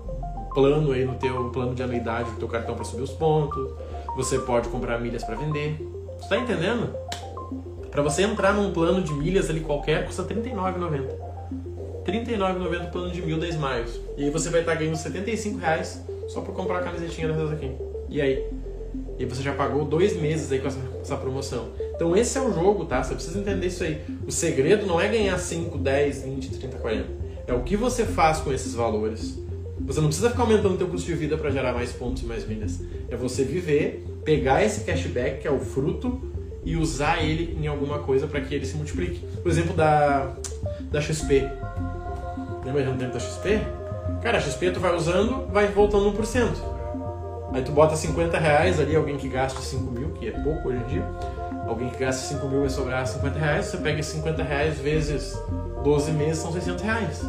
plano 0.55 0.93
aí 0.93 1.05
no 1.05 1.15
teu 1.17 1.51
plano 1.51 1.75
de 1.75 1.83
anuidade 1.83 2.31
do 2.31 2.37
teu 2.37 2.47
cartão 2.47 2.77
para 2.77 2.85
subir 2.85 3.03
os 3.03 3.11
pontos. 3.11 3.73
Você 4.15 4.39
pode 4.39 4.69
comprar 4.69 5.01
milhas 5.01 5.25
para 5.25 5.35
vender. 5.35 5.85
Você 6.21 6.29
tá 6.29 6.37
entendendo? 6.37 6.95
Para 7.93 8.01
você 8.01 8.23
entrar 8.23 8.55
num 8.55 8.73
plano 8.73 9.03
de 9.03 9.13
milhas 9.13 9.51
ali 9.51 9.61
qualquer, 9.61 10.07
custa 10.07 10.23
R$ 10.23 10.35
39,90. 10.35 11.33
R$ 12.07 12.25
39,90 12.25 12.91
plano 12.91 13.13
de 13.13 13.21
mil 13.21 13.39
da 13.39 13.47
Smiles. 13.47 14.01
E 14.17 14.25
aí 14.25 14.31
você 14.31 14.49
vai 14.49 14.61
estar 14.61 14.73
tá 14.73 14.79
ganhando 14.79 14.97
75 14.97 15.59
reais 15.59 16.03
só 16.27 16.41
por 16.41 16.55
comprar 16.55 16.79
a 16.79 16.83
camisetinha 16.83 17.29
dessas 17.29 17.53
aqui. 17.53 17.71
E 18.09 18.19
aí? 18.19 18.49
E 19.19 19.27
você 19.27 19.43
já 19.43 19.53
pagou 19.53 19.85
dois 19.85 20.17
meses 20.17 20.51
aí 20.51 20.59
com 20.59 20.69
essa, 20.69 20.81
essa, 21.03 21.17
promoção. 21.19 21.69
Então 21.95 22.17
esse 22.17 22.39
é 22.39 22.41
o 22.41 22.51
jogo, 22.51 22.87
tá? 22.87 23.03
Você 23.03 23.15
precisa 23.15 23.39
entender 23.39 23.67
isso 23.67 23.85
aí. 23.85 24.01
O 24.27 24.33
segredo 24.33 24.87
não 24.87 24.99
é 24.99 25.09
ganhar 25.09 25.37
5, 25.37 25.77
10, 25.77 26.23
20, 26.23 26.51
30, 26.51 26.79
40. 26.79 27.07
É 27.47 27.53
o 27.53 27.63
que 27.63 27.77
você 27.77 28.07
faz 28.07 28.39
com 28.39 28.51
esses 28.55 28.73
valores. 28.73 29.39
Você 29.81 30.01
não 30.01 30.09
precisa 30.09 30.31
ficar 30.31 30.45
aumentando 30.45 30.75
o 30.75 30.79
teu 30.79 30.89
custo 30.89 31.07
de 31.07 31.15
vida 31.15 31.37
para 31.37 31.51
gerar 31.51 31.75
mais 31.75 31.93
pontos 31.93 32.23
e 32.23 32.27
mais 32.27 32.49
milhas. 32.49 32.81
É 33.11 33.17
você 33.17 33.45
viver, 33.45 34.03
pegar 34.25 34.65
esse 34.65 34.85
cashback, 34.85 35.43
que 35.43 35.47
é 35.47 35.51
o 35.51 35.61
fruto, 35.61 36.32
e 36.65 36.77
usar 36.77 37.23
ele 37.23 37.59
em 37.61 37.67
alguma 37.67 37.99
coisa 37.99 38.27
para 38.27 38.41
que 38.41 38.55
ele 38.55 38.65
se 38.65 38.77
multiplique. 38.77 39.25
Por 39.43 39.51
exemplo, 39.51 39.75
da, 39.75 40.31
da 40.91 41.01
XP. 41.01 41.49
Lembra 42.65 42.85
do 42.85 42.99
tempo 42.99 43.13
da 43.13 43.21
XP? 43.21 43.61
Cara, 44.23 44.39
a 44.39 44.41
XP 44.41 44.71
tu 44.71 44.81
vai 44.81 44.95
usando, 44.95 45.47
vai 45.53 45.67
voltando 45.69 46.13
1%. 46.17 46.51
Aí 47.53 47.63
tu 47.63 47.73
bota 47.73 47.97
50 47.97 48.39
reais 48.39 48.81
ali, 48.81 48.97
alguém 48.97 49.17
que 49.17 49.29
gasta 49.29 49.61
5 49.61 49.91
mil, 49.91 50.11
que 50.11 50.29
é 50.29 50.31
pouco 50.31 50.69
hoje 50.69 50.79
em 50.79 50.87
dia. 50.87 51.05
Alguém 51.67 51.91
que 51.91 51.99
gasta 51.99 52.35
5 52.35 52.49
mil 52.49 52.61
vai 52.61 52.71
sobrar 52.71 53.07
50 53.07 53.39
reais. 53.39 53.67
Você 53.67 53.77
pega 53.79 54.01
esses 54.01 54.13
50 54.15 54.43
reais 54.43 54.79
vezes 54.79 55.39
12 55.83 56.13
meses, 56.13 56.39
são 56.39 56.53
600 56.53 56.83
reais. 56.83 57.23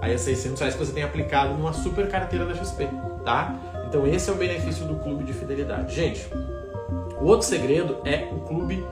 Aí 0.00 0.12
é 0.12 0.18
600 0.18 0.60
reais 0.60 0.74
que 0.74 0.84
você 0.84 0.92
tem 0.92 1.02
aplicado 1.02 1.54
numa 1.54 1.72
super 1.72 2.08
carteira 2.08 2.46
da 2.46 2.54
XP, 2.54 2.88
tá? 3.24 3.54
Então 3.88 4.06
esse 4.06 4.28
é 4.28 4.32
o 4.32 4.36
benefício 4.36 4.84
do 4.84 4.96
clube 4.96 5.24
de 5.24 5.32
fidelidade. 5.32 5.94
Gente, 5.94 6.28
o 7.20 7.26
outro 7.26 7.46
segredo 7.46 7.98
é 8.04 8.28
o 8.32 8.40
clube 8.40 8.84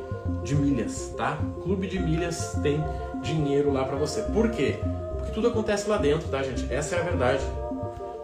de 0.42 0.54
milhas, 0.54 1.12
tá? 1.16 1.38
O 1.58 1.62
clube 1.62 1.86
de 1.86 1.98
milhas 1.98 2.58
tem 2.62 2.82
dinheiro 3.22 3.72
lá 3.72 3.84
para 3.84 3.96
você. 3.96 4.22
Por 4.22 4.50
quê? 4.50 4.76
Porque 5.16 5.32
tudo 5.32 5.48
acontece 5.48 5.88
lá 5.88 5.96
dentro, 5.96 6.28
tá, 6.28 6.42
gente? 6.42 6.72
Essa 6.72 6.96
é 6.96 7.00
a 7.00 7.02
verdade. 7.02 7.42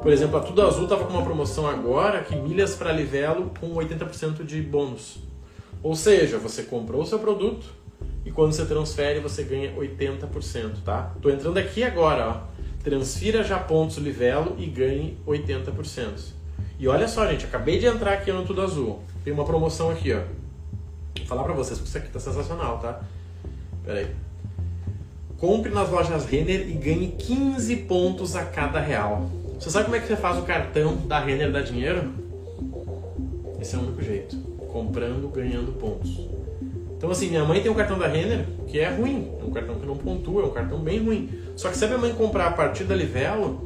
Por 0.01 0.13
exemplo, 0.13 0.37
a 0.37 0.41
Tudo 0.41 0.63
Azul 0.63 0.89
tava 0.89 1.05
com 1.05 1.13
uma 1.13 1.23
promoção 1.23 1.67
agora 1.67 2.23
que 2.23 2.35
milhas 2.35 2.75
para 2.75 2.93
Livelo 2.93 3.53
com 3.61 3.73
80% 3.75 4.45
de 4.45 4.61
bônus. 4.61 5.19
Ou 5.81 5.95
seja, 5.95 6.39
você 6.39 6.65
comprou 6.65 7.03
o 7.03 7.07
seu 7.07 7.21
produto 7.21 7.67
e 8.25 8.31
quando 8.33 8.53
você 8.53 8.65
transfere 8.65 9.21
você 9.21 9.45
ganha 9.45 9.73
80%, 9.77 10.83
tá? 10.85 11.15
Tô 11.23 11.31
entrando 11.31 11.59
aqui 11.59 11.85
agora, 11.85 12.29
ó. 12.29 12.53
Transfira 12.83 13.45
já 13.45 13.61
pontos 13.61 13.97
Livelo 13.97 14.57
e 14.59 14.67
ganhe 14.67 15.17
80%. 15.25 16.42
E 16.83 16.89
olha 16.89 17.07
só, 17.07 17.25
gente, 17.29 17.45
acabei 17.45 17.79
de 17.79 17.87
entrar 17.87 18.15
aqui 18.15 18.33
no 18.33 18.45
Tudo 18.45 18.61
Azul. 18.61 18.99
Tem 19.23 19.33
uma 19.33 19.45
promoção 19.45 19.89
aqui, 19.89 20.13
ó. 20.13 20.23
Vou 21.17 21.27
falar 21.29 21.45
pra 21.45 21.53
vocês 21.53 21.79
que 21.79 21.87
isso 21.87 21.97
aqui 21.97 22.09
tá 22.09 22.19
sensacional, 22.19 22.81
tá? 22.81 23.03
Pera 23.85 24.01
aí. 24.01 24.11
Compre 25.39 25.71
nas 25.71 25.89
lojas 25.89 26.25
Renner 26.25 26.69
e 26.69 26.73
ganhe 26.73 27.13
15 27.17 27.77
pontos 27.77 28.35
a 28.35 28.45
cada 28.45 28.81
real. 28.81 29.31
Você 29.61 29.71
sabe 29.71 29.85
como 29.85 29.97
é 29.97 30.01
que 30.01 30.09
você 30.09 30.17
faz 30.17 30.37
o 30.39 30.43
cartão 30.43 30.97
da 31.07 31.21
Renner 31.21 31.53
dar 31.53 31.63
dinheiro? 31.63 32.15
Esse 33.61 33.77
é 33.77 33.79
o 33.79 33.83
único 33.83 34.03
jeito. 34.03 34.37
Comprando, 34.73 35.29
ganhando 35.29 35.79
pontos. 35.79 36.29
Então 36.97 37.13
assim, 37.13 37.29
minha 37.29 37.45
mãe 37.45 37.63
tem 37.63 37.71
um 37.71 37.77
cartão 37.77 37.97
da 37.97 38.09
Renner 38.09 38.45
que 38.67 38.81
é 38.81 38.91
ruim. 38.91 39.31
É 39.41 39.45
um 39.45 39.53
cartão 39.53 39.77
que 39.77 39.87
não 39.87 39.97
pontua, 39.97 40.43
é 40.43 40.47
um 40.47 40.51
cartão 40.51 40.81
bem 40.81 40.99
ruim. 40.99 41.31
Só 41.55 41.71
que 41.71 41.77
se 41.77 41.85
a 41.85 41.87
minha 41.87 42.01
mãe 42.01 42.13
comprar 42.13 42.49
a 42.49 42.51
partir 42.51 42.83
da 42.83 42.97
Livelo, 42.97 43.63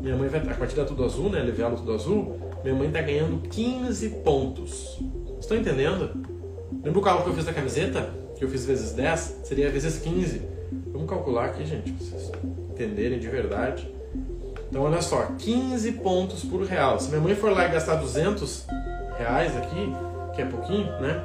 minha 0.00 0.16
mãe 0.16 0.30
vai. 0.30 0.40
A 0.40 0.54
partir 0.54 0.76
da 0.76 0.86
Tudo 0.86 1.04
Azul, 1.04 1.28
né? 1.28 1.40
Livelo 1.40 1.76
Tudo 1.76 1.92
Azul, 1.92 2.53
minha 2.64 2.74
mãe 2.74 2.90
tá 2.90 3.02
ganhando 3.02 3.46
15 3.46 4.08
pontos. 4.24 4.98
Estão 5.38 5.54
entendendo? 5.54 6.10
Lembra 6.82 6.98
o 6.98 7.02
cálculo 7.02 7.24
que 7.24 7.30
eu 7.30 7.34
fiz 7.34 7.44
da 7.44 7.52
camiseta? 7.52 8.10
Que 8.36 8.44
eu 8.44 8.48
fiz 8.48 8.64
vezes 8.64 8.92
10? 8.92 9.40
Seria 9.44 9.70
vezes 9.70 9.98
15. 9.98 10.40
Vamos 10.90 11.06
calcular 11.06 11.44
aqui, 11.44 11.66
gente, 11.66 11.92
para 11.92 12.06
vocês 12.06 12.32
entenderem 12.70 13.18
de 13.18 13.28
verdade. 13.28 13.86
Então, 14.70 14.82
olha 14.82 15.02
só, 15.02 15.26
15 15.38 15.92
pontos 15.92 16.42
por 16.42 16.62
real. 16.62 16.98
Se 16.98 17.10
minha 17.10 17.20
mãe 17.20 17.34
for 17.34 17.52
lá 17.52 17.66
e 17.66 17.68
gastar 17.68 17.96
200 17.96 18.66
reais 19.18 19.54
aqui, 19.58 19.92
que 20.34 20.40
é 20.40 20.46
pouquinho, 20.46 20.86
né? 21.02 21.22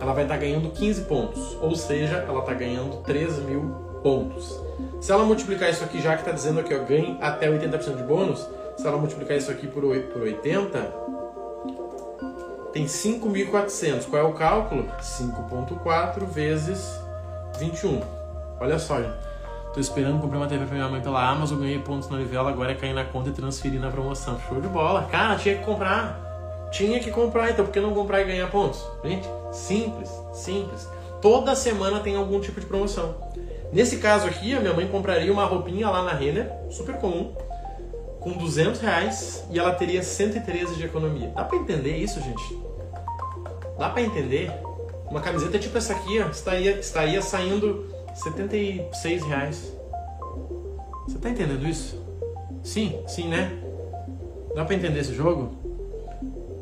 Ela 0.00 0.12
vai 0.12 0.22
estar 0.22 0.34
tá 0.34 0.40
ganhando 0.40 0.70
15 0.70 1.02
pontos. 1.02 1.56
Ou 1.60 1.74
seja, 1.74 2.18
ela 2.28 2.38
está 2.38 2.54
ganhando 2.54 3.02
3 3.02 3.40
mil 3.40 3.62
pontos. 4.00 4.60
Se 5.00 5.10
ela 5.10 5.24
multiplicar 5.24 5.68
isso 5.70 5.82
aqui, 5.82 6.00
já 6.00 6.14
que 6.14 6.20
está 6.20 6.30
dizendo 6.30 6.60
aqui, 6.60 6.72
ó, 6.72 6.84
ganhe 6.84 7.18
até 7.20 7.48
80% 7.50 7.96
de 7.96 8.02
bônus, 8.04 8.46
se 8.76 8.86
ela 8.86 8.96
multiplicar 8.96 9.36
isso 9.36 9.50
aqui 9.50 9.66
por, 9.66 9.82
por 9.82 10.22
80, 10.22 11.04
tem 12.72 12.86
5.400. 12.86 14.06
Qual 14.06 14.20
é 14.20 14.24
o 14.26 14.32
cálculo? 14.32 14.84
5.4 15.00 16.24
vezes 16.26 17.00
21. 17.58 18.00
Olha 18.60 18.78
só, 18.78 19.00
gente. 19.00 19.24
Tô 19.72 19.80
esperando 19.80 20.20
comprar 20.20 20.38
uma 20.38 20.46
TV 20.46 20.66
pra 20.66 20.76
minha 20.76 20.88
mãe 20.88 21.00
pela 21.00 21.28
Amazon, 21.28 21.58
ganhei 21.58 21.80
pontos 21.80 22.08
na 22.08 22.16
Livela, 22.16 22.50
agora 22.50 22.70
é 22.70 22.74
cair 22.76 22.92
na 22.92 23.04
conta 23.04 23.30
e 23.30 23.32
transferir 23.32 23.80
na 23.80 23.90
promoção. 23.90 24.38
Show 24.48 24.60
de 24.60 24.68
bola. 24.68 25.08
Cara, 25.10 25.36
tinha 25.36 25.56
que 25.56 25.64
comprar. 25.64 26.68
Tinha 26.70 27.00
que 27.00 27.10
comprar, 27.10 27.50
então 27.50 27.64
por 27.64 27.72
que 27.72 27.80
não 27.80 27.92
comprar 27.92 28.20
e 28.22 28.24
ganhar 28.24 28.48
pontos? 28.50 28.84
Gente, 29.04 29.28
simples, 29.52 30.10
simples. 30.32 30.88
Toda 31.20 31.54
semana 31.56 32.00
tem 32.00 32.16
algum 32.16 32.40
tipo 32.40 32.60
de 32.60 32.66
promoção. 32.66 33.14
Nesse 33.72 33.98
caso 33.98 34.26
aqui, 34.26 34.54
a 34.54 34.60
minha 34.60 34.72
mãe 34.72 34.86
compraria 34.86 35.32
uma 35.32 35.44
roupinha 35.44 35.88
lá 35.88 36.02
na 36.02 36.12
Renner, 36.12 36.50
super 36.70 36.96
comum, 36.96 37.34
com 38.24 38.32
200 38.32 38.80
reais 38.80 39.44
e 39.50 39.58
ela 39.58 39.72
teria 39.74 40.02
113 40.02 40.76
de 40.76 40.84
economia. 40.86 41.28
Dá 41.28 41.44
pra 41.44 41.58
entender 41.58 41.96
isso, 41.98 42.20
gente? 42.20 42.58
Dá 43.78 43.90
pra 43.90 44.00
entender? 44.00 44.50
Uma 45.10 45.20
camiseta 45.20 45.58
tipo 45.58 45.76
essa 45.76 45.92
aqui, 45.92 46.18
ó, 46.20 46.28
estaria, 46.30 46.72
estaria 46.80 47.20
saindo 47.20 47.86
76 48.14 49.22
reais. 49.24 49.72
Você 51.06 51.18
tá 51.18 51.28
entendendo 51.28 51.68
isso? 51.68 52.02
Sim, 52.62 52.98
sim, 53.06 53.28
né? 53.28 53.52
Dá 54.54 54.64
pra 54.64 54.74
entender 54.74 55.00
esse 55.00 55.14
jogo? 55.14 55.62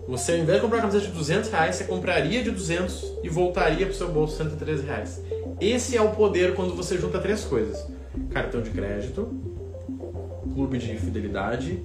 Você, 0.08 0.32
ao 0.32 0.38
invés 0.38 0.56
de 0.56 0.62
comprar 0.62 0.78
uma 0.78 0.88
camiseta 0.88 1.12
de 1.12 1.16
200 1.16 1.50
reais, 1.50 1.76
você 1.76 1.84
compraria 1.84 2.42
de 2.42 2.50
200 2.50 3.20
e 3.22 3.28
voltaria 3.28 3.86
pro 3.86 3.94
seu 3.94 4.10
bolso 4.10 4.36
113 4.36 4.84
reais. 4.84 5.22
Esse 5.60 5.96
é 5.96 6.02
o 6.02 6.10
poder 6.10 6.56
quando 6.56 6.74
você 6.74 6.98
junta 6.98 7.20
três 7.20 7.44
coisas: 7.44 7.86
cartão 8.30 8.60
de 8.60 8.70
crédito, 8.70 9.32
clube 10.54 10.78
de 10.78 10.96
fidelidade, 10.96 11.82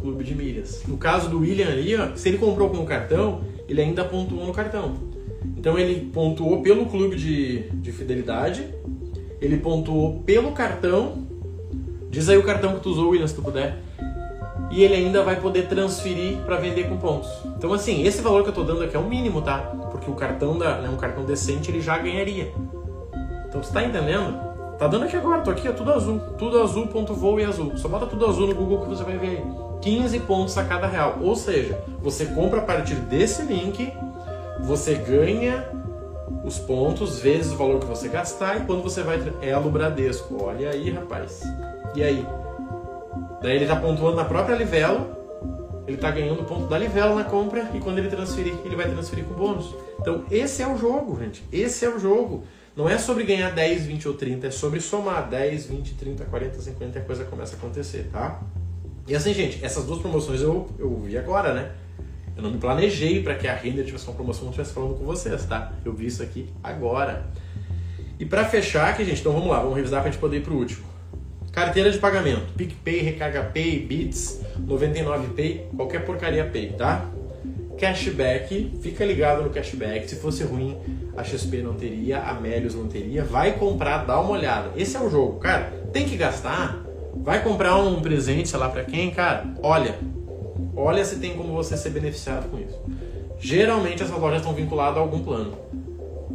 clube 0.00 0.24
de 0.24 0.34
milhas. 0.34 0.82
No 0.86 0.96
caso 0.96 1.28
do 1.28 1.40
William 1.40 1.68
ali, 1.68 1.94
ó, 1.96 2.14
se 2.14 2.28
ele 2.28 2.38
comprou 2.38 2.70
com 2.70 2.78
o 2.78 2.86
cartão, 2.86 3.42
ele 3.68 3.80
ainda 3.80 4.04
pontuou 4.04 4.46
no 4.46 4.52
cartão. 4.52 4.94
Então 5.56 5.78
ele 5.78 6.10
pontuou 6.12 6.62
pelo 6.62 6.86
clube 6.86 7.16
de, 7.16 7.70
de 7.70 7.92
fidelidade, 7.92 8.66
ele 9.40 9.56
pontuou 9.58 10.20
pelo 10.22 10.52
cartão. 10.52 11.26
Diz 12.10 12.28
aí 12.28 12.38
o 12.38 12.42
cartão 12.42 12.74
que 12.74 12.80
tu 12.80 12.90
usou, 12.90 13.10
William, 13.10 13.26
se 13.26 13.34
tu 13.34 13.42
puder. 13.42 13.78
E 14.70 14.82
ele 14.82 14.94
ainda 14.94 15.22
vai 15.22 15.40
poder 15.40 15.66
transferir 15.66 16.36
para 16.38 16.56
vender 16.56 16.88
com 16.88 16.96
pontos. 16.98 17.28
Então, 17.56 17.72
assim, 17.72 18.02
esse 18.02 18.20
valor 18.20 18.42
que 18.42 18.50
eu 18.50 18.54
tô 18.54 18.64
dando 18.64 18.82
aqui 18.82 18.96
é 18.96 18.98
o 18.98 19.08
mínimo, 19.08 19.40
tá? 19.40 19.58
Porque 19.90 20.10
o 20.10 20.14
cartão 20.14 20.58
da, 20.58 20.78
né, 20.78 20.88
um 20.88 20.96
cartão 20.96 21.24
decente 21.24 21.70
ele 21.70 21.80
já 21.80 21.96
ganharia. 21.98 22.52
Então, 23.48 23.62
você 23.62 23.72
tá 23.72 23.82
entendendo? 23.82 24.47
Tá 24.78 24.86
dando 24.86 25.06
aqui 25.06 25.16
agora, 25.16 25.42
tô 25.42 25.50
aqui, 25.50 25.66
é 25.66 25.72
tudo 25.72 25.92
azul. 25.92 26.20
Tudo 26.38 26.62
azul, 26.62 26.86
ponto 26.86 27.12
voo 27.12 27.40
e 27.40 27.44
azul. 27.44 27.76
Só 27.76 27.88
bota 27.88 28.06
tudo 28.06 28.26
azul 28.26 28.46
no 28.46 28.54
Google 28.54 28.82
que 28.82 28.88
você 28.88 29.02
vai 29.02 29.18
ver 29.18 29.28
aí. 29.28 29.44
15 29.82 30.20
pontos 30.20 30.56
a 30.56 30.64
cada 30.64 30.86
real. 30.86 31.18
Ou 31.20 31.34
seja, 31.34 31.82
você 32.00 32.26
compra 32.26 32.60
a 32.60 32.62
partir 32.62 32.94
desse 32.94 33.42
link, 33.42 33.92
você 34.60 34.94
ganha 34.94 35.68
os 36.44 36.58
pontos 36.60 37.18
vezes 37.18 37.52
o 37.52 37.56
valor 37.56 37.80
que 37.80 37.86
você 37.86 38.08
gastar 38.08 38.58
e 38.58 38.66
quando 38.66 38.82
você 38.82 39.02
vai. 39.02 39.20
É 39.42 39.52
a 39.52 39.58
do 39.58 39.68
Bradesco. 39.68 40.44
Olha 40.44 40.70
aí, 40.70 40.90
rapaz. 40.90 41.42
E 41.96 42.02
aí? 42.04 42.24
Daí 43.42 43.56
ele 43.56 43.64
está 43.64 43.74
pontuando 43.74 44.16
na 44.16 44.24
própria 44.24 44.54
Livelo, 44.54 45.06
ele 45.86 45.96
está 45.96 46.10
ganhando 46.10 46.44
ponto 46.44 46.66
da 46.66 46.78
Livelo 46.78 47.16
na 47.16 47.24
compra 47.24 47.68
e 47.74 47.80
quando 47.80 47.98
ele 47.98 48.08
transferir, 48.08 48.54
ele 48.64 48.76
vai 48.76 48.88
transferir 48.88 49.24
com 49.24 49.34
bônus. 49.34 49.74
Então, 50.00 50.24
esse 50.30 50.62
é 50.62 50.68
o 50.68 50.76
jogo, 50.76 51.18
gente. 51.18 51.42
Esse 51.52 51.84
é 51.84 51.88
o 51.88 51.98
jogo. 51.98 52.44
Não 52.78 52.88
é 52.88 52.96
sobre 52.96 53.24
ganhar 53.24 53.50
10, 53.50 53.86
20 53.86 54.06
ou 54.06 54.14
30, 54.14 54.46
é 54.46 54.50
sobre 54.52 54.80
somar 54.80 55.28
10, 55.28 55.66
20, 55.66 55.94
30, 55.94 56.24
40, 56.26 56.60
50 56.60 56.96
e 56.96 57.02
a 57.02 57.04
coisa 57.04 57.24
começa 57.24 57.56
a 57.56 57.58
acontecer, 57.58 58.08
tá? 58.12 58.40
E 59.08 59.16
assim, 59.16 59.34
gente, 59.34 59.64
essas 59.64 59.84
duas 59.84 59.98
promoções 60.00 60.42
eu, 60.42 60.70
eu 60.78 60.96
vi 61.00 61.18
agora, 61.18 61.52
né? 61.52 61.72
Eu 62.36 62.42
não 62.44 62.52
me 62.52 62.58
planejei 62.58 63.20
para 63.20 63.34
que 63.34 63.48
a 63.48 63.54
Render 63.56 63.82
tivesse 63.82 64.06
uma 64.06 64.14
promoção 64.14 64.44
não 64.44 64.50
estivesse 64.50 64.72
falando 64.72 64.94
com 64.94 65.04
vocês, 65.04 65.44
tá? 65.46 65.72
Eu 65.84 65.92
vi 65.92 66.06
isso 66.06 66.22
aqui 66.22 66.48
agora. 66.62 67.26
E 68.16 68.24
para 68.24 68.44
fechar 68.44 68.90
aqui, 68.90 69.04
gente, 69.04 69.22
então 69.22 69.32
vamos 69.32 69.48
lá, 69.48 69.58
vamos 69.58 69.74
revisar 69.74 70.00
para 70.00 70.10
a 70.10 70.12
gente 70.12 70.20
poder 70.20 70.36
ir 70.36 70.42
pro 70.42 70.54
último. 70.54 70.86
Carteira 71.50 71.90
de 71.90 71.98
pagamento, 71.98 72.52
PicPay, 72.56 73.00
Recarga 73.00 73.42
Pay, 73.42 73.80
Bits, 73.80 74.40
99Pay, 74.56 75.74
qualquer 75.74 76.04
porcaria 76.04 76.44
Pay, 76.44 76.74
tá? 76.74 77.10
Cashback, 77.76 78.78
fica 78.80 79.04
ligado 79.04 79.42
no 79.42 79.50
cashback. 79.50 80.08
Se 80.08 80.14
fosse 80.14 80.44
ruim, 80.44 80.76
a 81.18 81.24
XP 81.24 81.62
não 81.62 81.74
teria, 81.74 82.20
a 82.20 82.34
Melios 82.34 82.74
não 82.74 82.86
teria. 82.86 83.24
Vai 83.24 83.52
comprar, 83.58 84.06
dá 84.06 84.20
uma 84.20 84.30
olhada. 84.30 84.70
Esse 84.76 84.96
é 84.96 85.00
o 85.00 85.10
jogo, 85.10 85.38
cara. 85.38 85.72
Tem 85.92 86.06
que 86.06 86.16
gastar, 86.16 86.84
Vai 87.22 87.42
comprar 87.42 87.76
um 87.76 88.00
presente, 88.00 88.48
sei 88.48 88.58
lá, 88.58 88.68
pra 88.68 88.84
quem, 88.84 89.10
cara? 89.10 89.44
Olha. 89.62 89.98
Olha 90.76 91.04
se 91.04 91.16
tem 91.16 91.36
como 91.36 91.52
você 91.52 91.76
ser 91.76 91.90
beneficiado 91.90 92.48
com 92.48 92.58
isso. 92.58 92.80
Geralmente 93.38 94.02
essas 94.02 94.18
lojas 94.18 94.38
estão 94.38 94.54
vinculadas 94.54 94.96
a 94.96 95.00
algum 95.00 95.22
plano. 95.22 95.52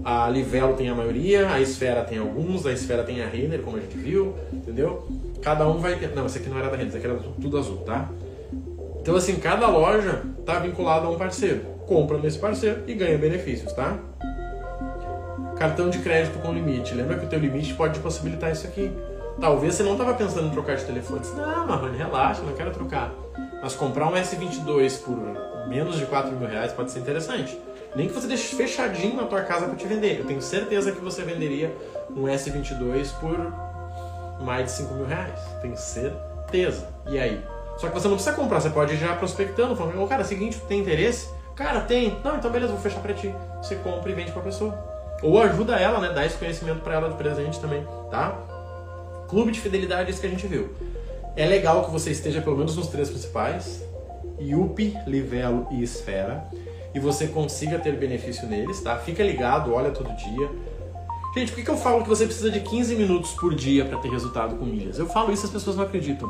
A 0.03 0.29
Livelo 0.29 0.73
tem 0.73 0.89
a 0.89 0.95
maioria, 0.95 1.49
a 1.49 1.61
Esfera 1.61 2.03
tem 2.03 2.17
alguns, 2.17 2.65
a 2.65 2.73
Esfera 2.73 3.03
tem 3.03 3.21
a 3.23 3.27
Renner, 3.27 3.61
como 3.61 3.77
a 3.77 3.79
gente 3.79 3.97
viu, 3.97 4.35
entendeu? 4.51 5.07
Cada 5.41 5.67
um 5.67 5.79
vai 5.79 5.95
ter. 5.95 6.13
Não, 6.13 6.25
esse 6.25 6.39
aqui 6.39 6.49
não 6.49 6.57
era 6.57 6.69
da 6.69 6.75
Renner, 6.75 6.89
esse 6.89 6.97
aqui 6.97 7.07
era 7.07 7.17
tudo 7.41 7.57
azul, 7.57 7.77
tá? 7.77 8.09
Então, 9.01 9.15
assim, 9.15 9.35
cada 9.35 9.67
loja 9.67 10.23
tá 10.45 10.59
vinculada 10.59 11.07
a 11.07 11.09
um 11.09 11.17
parceiro. 11.17 11.61
Compra 11.87 12.17
nesse 12.17 12.37
parceiro 12.37 12.83
e 12.87 12.93
ganha 12.93 13.17
benefícios, 13.17 13.71
tá? 13.73 13.97
Cartão 15.63 15.89
de 15.89 15.99
crédito 15.99 16.39
com 16.39 16.51
limite. 16.51 16.93
Lembra 16.93 17.17
que 17.17 17.25
o 17.25 17.29
teu 17.29 17.39
limite 17.39 17.73
pode 17.73 17.97
possibilitar 18.01 18.51
isso 18.51 18.67
aqui. 18.67 18.91
Talvez 19.39 19.75
você 19.75 19.83
não 19.83 19.93
estava 19.93 20.13
pensando 20.13 20.47
em 20.47 20.49
trocar 20.49 20.75
de 20.75 20.83
telefone. 20.83 21.21
Disse, 21.21 21.33
não, 21.35 21.65
Marrone, 21.65 21.97
relaxa, 21.97 22.41
não 22.41 22.51
quero 22.51 22.69
trocar. 22.71 23.13
Mas 23.61 23.73
comprar 23.73 24.09
um 24.09 24.11
S22 24.11 25.01
por 25.03 25.17
menos 25.69 25.95
de 25.97 26.05
4 26.05 26.33
mil 26.33 26.49
reais 26.49 26.73
pode 26.73 26.91
ser 26.91 26.99
interessante. 26.99 27.57
Nem 27.95 28.09
que 28.09 28.13
você 28.13 28.27
deixe 28.27 28.53
fechadinho 28.57 29.15
na 29.15 29.23
tua 29.23 29.41
casa 29.43 29.67
para 29.67 29.75
te 29.75 29.87
vender. 29.87 30.19
Eu 30.19 30.25
tenho 30.25 30.41
certeza 30.41 30.91
que 30.91 30.99
você 30.99 31.21
venderia 31.21 31.73
um 32.13 32.23
S22 32.23 33.13
por 33.21 34.43
mais 34.43 34.65
de 34.65 34.71
5 34.71 34.93
mil 34.95 35.05
reais. 35.05 35.39
Tenho 35.61 35.77
certeza. 35.77 36.89
E 37.07 37.17
aí? 37.17 37.41
Só 37.77 37.87
que 37.87 37.93
você 37.93 38.09
não 38.09 38.15
precisa 38.15 38.35
comprar, 38.35 38.59
você 38.59 38.69
pode 38.69 38.95
ir 38.95 38.97
já 38.97 39.15
prospectando, 39.15 39.77
falando, 39.77 40.03
oh, 40.03 40.07
cara, 40.07 40.25
seguinte, 40.25 40.59
tem 40.67 40.81
interesse? 40.81 41.29
Cara, 41.55 41.79
tem. 41.79 42.19
Não, 42.21 42.35
então 42.35 42.51
beleza, 42.51 42.73
vou 42.73 42.81
fechar 42.81 42.99
para 42.99 43.13
ti. 43.13 43.33
Você 43.61 43.77
compra 43.77 44.11
e 44.11 44.13
vende 44.13 44.33
pra 44.33 44.41
pessoa. 44.41 44.91
Ou 45.23 45.41
ajuda 45.41 45.77
ela, 45.77 45.99
né? 45.99 46.11
Dá 46.13 46.25
esse 46.25 46.37
conhecimento 46.37 46.81
para 46.81 46.95
ela 46.95 47.09
de 47.09 47.15
presente 47.15 47.59
também, 47.59 47.85
tá? 48.11 48.37
Clube 49.29 49.51
de 49.51 49.61
fidelidade, 49.61 50.11
isso 50.11 50.19
que 50.19 50.27
a 50.27 50.29
gente 50.29 50.45
viu. 50.45 50.69
É 51.35 51.45
legal 51.45 51.85
que 51.85 51.91
você 51.91 52.11
esteja 52.11 52.41
pelo 52.41 52.57
menos 52.57 52.75
nos 52.75 52.87
três 52.87 53.09
principais, 53.09 53.83
Yupi, 54.39 54.95
Livelo 55.07 55.67
e 55.71 55.81
Esfera, 55.81 56.45
e 56.93 56.99
você 56.99 57.27
consiga 57.27 57.79
ter 57.79 57.95
benefício 57.95 58.47
neles, 58.47 58.81
tá? 58.81 58.97
Fica 58.97 59.23
ligado, 59.23 59.73
olha 59.73 59.89
todo 59.89 60.15
dia. 60.15 60.49
Gente, 61.33 61.51
por 61.51 61.55
que, 61.55 61.63
que 61.63 61.71
eu 61.71 61.77
falo 61.77 62.03
que 62.03 62.09
você 62.09 62.25
precisa 62.25 62.51
de 62.51 62.59
15 62.59 62.95
minutos 62.95 63.31
por 63.31 63.55
dia 63.55 63.83
para 63.85 63.97
ter 63.97 64.09
resultado 64.09 64.55
com 64.55 64.65
milhas? 64.65 64.99
Eu 64.99 65.07
falo 65.07 65.31
isso 65.31 65.45
e 65.45 65.47
as 65.47 65.51
pessoas 65.51 65.75
não 65.75 65.83
acreditam. 65.83 66.29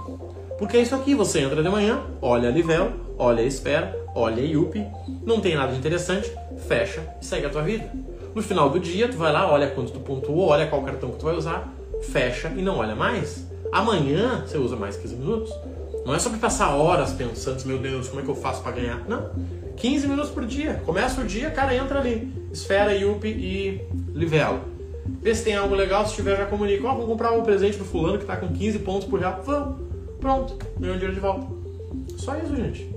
Porque 0.57 0.77
é 0.77 0.81
isso 0.81 0.95
aqui, 0.95 1.13
você 1.13 1.41
entra 1.41 1.61
de 1.61 1.67
manhã, 1.67 2.01
olha 2.21 2.47
a 2.47 2.51
Livelo, 2.51 2.93
olha 3.17 3.43
a 3.43 3.45
Esfera, 3.45 3.93
olha 4.15 4.41
a 4.41 4.45
Yupi, 4.45 4.85
não 5.25 5.41
tem 5.41 5.55
nada 5.55 5.73
de 5.73 5.79
interessante, 5.79 6.31
fecha 6.67 7.01
e 7.21 7.25
segue 7.25 7.45
a 7.45 7.49
tua 7.49 7.63
vida. 7.63 7.91
No 8.35 8.41
final 8.41 8.69
do 8.69 8.79
dia, 8.79 9.07
tu 9.07 9.17
vai 9.17 9.31
lá, 9.31 9.51
olha 9.51 9.69
quanto 9.69 9.91
tu 9.91 9.99
pontuou, 9.99 10.49
olha 10.49 10.67
qual 10.67 10.81
cartão 10.83 11.11
que 11.11 11.17
tu 11.17 11.25
vai 11.25 11.35
usar, 11.35 11.71
fecha 12.01 12.51
e 12.55 12.61
não 12.61 12.77
olha 12.77 12.95
mais. 12.95 13.45
Amanhã 13.71 14.43
você 14.45 14.57
usa 14.57 14.75
mais 14.75 14.97
15 14.97 15.15
minutos. 15.15 15.53
Não 16.05 16.13
é 16.13 16.19
sobre 16.19 16.39
passar 16.39 16.75
horas 16.75 17.13
pensando, 17.13 17.63
meu 17.65 17.77
Deus, 17.77 18.09
como 18.09 18.21
é 18.21 18.23
que 18.23 18.29
eu 18.29 18.35
faço 18.35 18.61
para 18.61 18.73
ganhar? 18.73 19.03
Não. 19.07 19.31
15 19.77 20.07
minutos 20.07 20.31
por 20.31 20.45
dia. 20.45 20.81
Começa 20.85 21.21
o 21.21 21.25
dia, 21.25 21.49
cara, 21.49 21.75
entra 21.75 21.99
ali. 21.99 22.31
Esfera, 22.51 22.93
Yupi 22.93 23.27
e 23.27 23.81
Livelo. 24.13 24.59
Vê 25.21 25.33
se 25.33 25.43
tem 25.43 25.55
algo 25.55 25.73
legal, 25.75 26.05
se 26.05 26.15
tiver 26.15 26.37
já 26.37 26.45
comunica. 26.45 26.85
Ó, 26.87 26.93
oh, 26.93 26.97
vou 26.97 27.07
comprar 27.07 27.31
um 27.31 27.43
presente 27.43 27.77
do 27.77 27.85
fulano 27.85 28.17
que 28.17 28.25
tá 28.25 28.35
com 28.37 28.47
15 28.47 28.79
pontos 28.79 29.07
por 29.07 29.19
real. 29.19 29.41
Vamos. 29.43 29.75
Pronto. 30.19 30.57
Ganhou 30.79 30.95
dinheiro 30.95 31.13
de 31.13 31.19
volta. 31.19 31.47
Só 32.17 32.35
isso, 32.37 32.55
gente. 32.55 32.89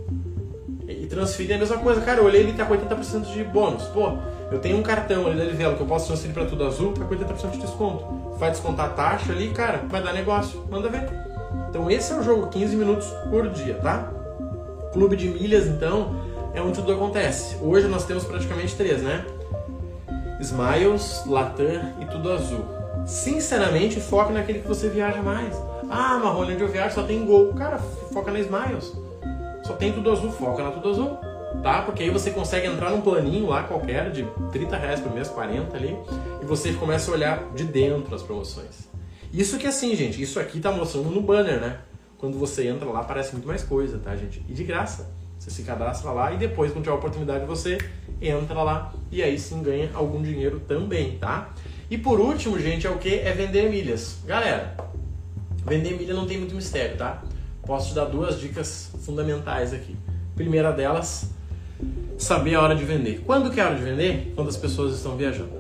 E 0.89 1.07
transferir 1.07 1.53
é 1.53 1.55
a 1.55 1.59
mesma 1.59 1.79
coisa. 1.79 2.01
Cara, 2.01 2.21
eu 2.21 2.25
olhei 2.25 2.43
ele 2.43 2.53
tá 2.53 2.65
com 2.65 2.75
80% 2.75 3.33
de 3.33 3.45
bônus. 3.45 3.85
Pô, 3.85 4.19
eu 4.51 4.61
tenho 4.61 4.79
um 4.79 4.83
cartão 4.83 5.27
ali 5.27 5.37
da 5.37 5.45
Livelo 5.45 5.75
que 5.77 5.81
eu 5.81 5.87
posso 5.87 6.07
transferir 6.07 6.35
para 6.35 6.47
tudo 6.47 6.65
azul, 6.65 6.93
tá 6.93 7.05
com 7.05 7.15
80% 7.15 7.51
de 7.51 7.59
desconto. 7.59 8.05
Vai 8.39 8.51
descontar 8.51 8.87
a 8.87 8.91
taxa 8.91 9.33
ali, 9.33 9.51
cara, 9.51 9.83
vai 9.89 10.03
dar 10.03 10.13
negócio. 10.13 10.65
Manda 10.71 10.89
ver. 10.89 11.09
Então 11.69 11.91
esse 11.91 12.13
é 12.13 12.17
o 12.17 12.23
jogo, 12.23 12.47
15 12.49 12.77
minutos 12.77 13.09
por 13.29 13.49
dia, 13.51 13.75
tá? 13.75 14.13
Clube 14.93 15.17
de 15.17 15.29
milhas, 15.29 15.67
então, 15.67 16.15
é 16.55 16.63
onde 16.63 16.75
tudo 16.75 16.93
acontece. 16.93 17.57
Hoje 17.61 17.89
nós 17.89 18.05
temos 18.05 18.25
praticamente 18.25 18.77
três, 18.77 19.03
né? 19.03 19.25
Smiles, 20.41 21.25
Latam 21.27 21.93
e 22.01 22.07
tudo 22.07 22.33
azul. 22.33 22.65
Sinceramente, 23.05 24.01
foque 24.01 24.33
naquele 24.33 24.61
que 24.61 24.69
você 24.69 24.89
viaja 24.89 25.23
mais. 25.23 25.57
Ah, 25.91 26.19
Marrone, 26.23 26.55
onde 26.55 26.63
eu 26.63 26.69
viajo 26.69 26.95
só 26.95 27.03
tem 27.03 27.25
gol. 27.25 27.53
Cara, 27.55 27.79
foca 28.13 28.31
na 28.31 28.39
Smiles. 28.39 28.93
Só 29.65 29.73
tem 29.75 29.93
tudo 29.93 30.11
azul, 30.11 30.31
foca 30.31 30.63
na 30.63 30.71
tudo 30.71 30.91
azul 30.91 31.19
tá? 31.63 31.83
Porque 31.83 32.03
aí 32.03 32.11
você 32.11 32.31
consegue 32.31 32.67
entrar 32.67 32.91
num 32.91 33.01
planinho 33.01 33.47
lá 33.47 33.65
qualquer 33.65 34.11
de 34.11 34.27
30 34.53 34.77
reais 34.77 35.01
por 35.01 35.13
mês, 35.13 35.29
40 35.29 35.77
ali, 35.77 35.97
e 36.43 36.45
você 36.45 36.73
começa 36.73 37.11
a 37.11 37.15
olhar 37.15 37.53
de 37.55 37.65
dentro 37.65 38.15
as 38.15 38.23
promoções. 38.23 38.89
Isso 39.33 39.59
que 39.59 39.67
assim, 39.67 39.95
gente, 39.95 40.21
isso 40.21 40.39
aqui 40.41 40.61
tá 40.61 40.71
mostrando 40.73 41.11
no 41.11 41.21
banner, 41.21 41.61
né? 41.61 41.79
Quando 42.19 42.39
você 42.39 42.67
entra 42.69 42.89
lá, 42.89 43.01
aparece 43.01 43.33
muito 43.33 43.47
mais 43.47 43.63
coisa, 43.63 43.99
tá, 43.99 44.17
gente? 44.17 44.43
E 44.49 44.53
de 44.53 44.65
graça. 44.65 45.15
Você 45.39 45.51
se 45.51 45.63
cadastra 45.63 46.11
lá 46.11 46.33
e 46.33 46.39
depois, 46.39 46.73
quando 46.73 46.85
tiver 46.85 46.95
a 46.95 46.99
oportunidade, 46.99 47.45
você 47.45 47.79
entra 48.21 48.63
lá 48.63 48.95
e 49.13 49.23
aí 49.23 49.39
sim 49.39 49.63
ganha 49.63 49.91
algum 49.93 50.23
dinheiro 50.23 50.61
também, 50.61 51.19
tá? 51.19 51.53
E 51.91 51.99
por 51.99 52.19
último, 52.19 52.59
gente, 52.59 52.87
é 52.87 52.91
o 52.91 52.99
que? 52.99 53.17
É 53.17 53.33
vender 53.33 53.71
milhas. 53.71 54.19
Galera, 54.27 54.77
vender 55.65 55.97
milha 55.97 56.15
não 56.15 56.27
tem 56.27 56.39
muito 56.39 56.55
mistério, 56.55 56.97
tá? 56.97 57.23
Posso 57.65 57.89
te 57.89 57.95
dar 57.95 58.07
duas 58.07 58.41
dicas 58.41 58.91
fundamentais 59.05 59.73
aqui. 59.75 59.97
Primeira 60.35 60.73
delas, 60.73 61.31
saber 62.19 62.55
a 62.55 62.63
hora 62.63 62.75
de 62.75 62.85
vender. 62.85 63.23
Quando 63.25 63.51
que 63.51 63.61
é 63.61 63.63
a 63.63 63.67
hora 63.67 63.77
de 63.77 63.83
vender? 63.83 64.33
Quando 64.35 64.49
as 64.49 64.57
pessoas 64.57 64.95
estão 64.95 65.17
viajando. 65.17 65.51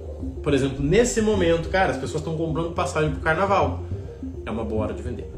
Por 0.42 0.54
exemplo, 0.54 0.82
nesse 0.82 1.20
momento, 1.20 1.68
cara, 1.68 1.90
as 1.90 1.96
pessoas 1.96 2.20
estão 2.20 2.36
comprando 2.36 2.72
passagem 2.72 3.10
para 3.10 3.18
o 3.18 3.22
carnaval. 3.22 3.82
É 4.44 4.50
uma 4.50 4.64
boa 4.64 4.84
hora 4.84 4.94
de 4.94 5.02
vender. 5.02 5.30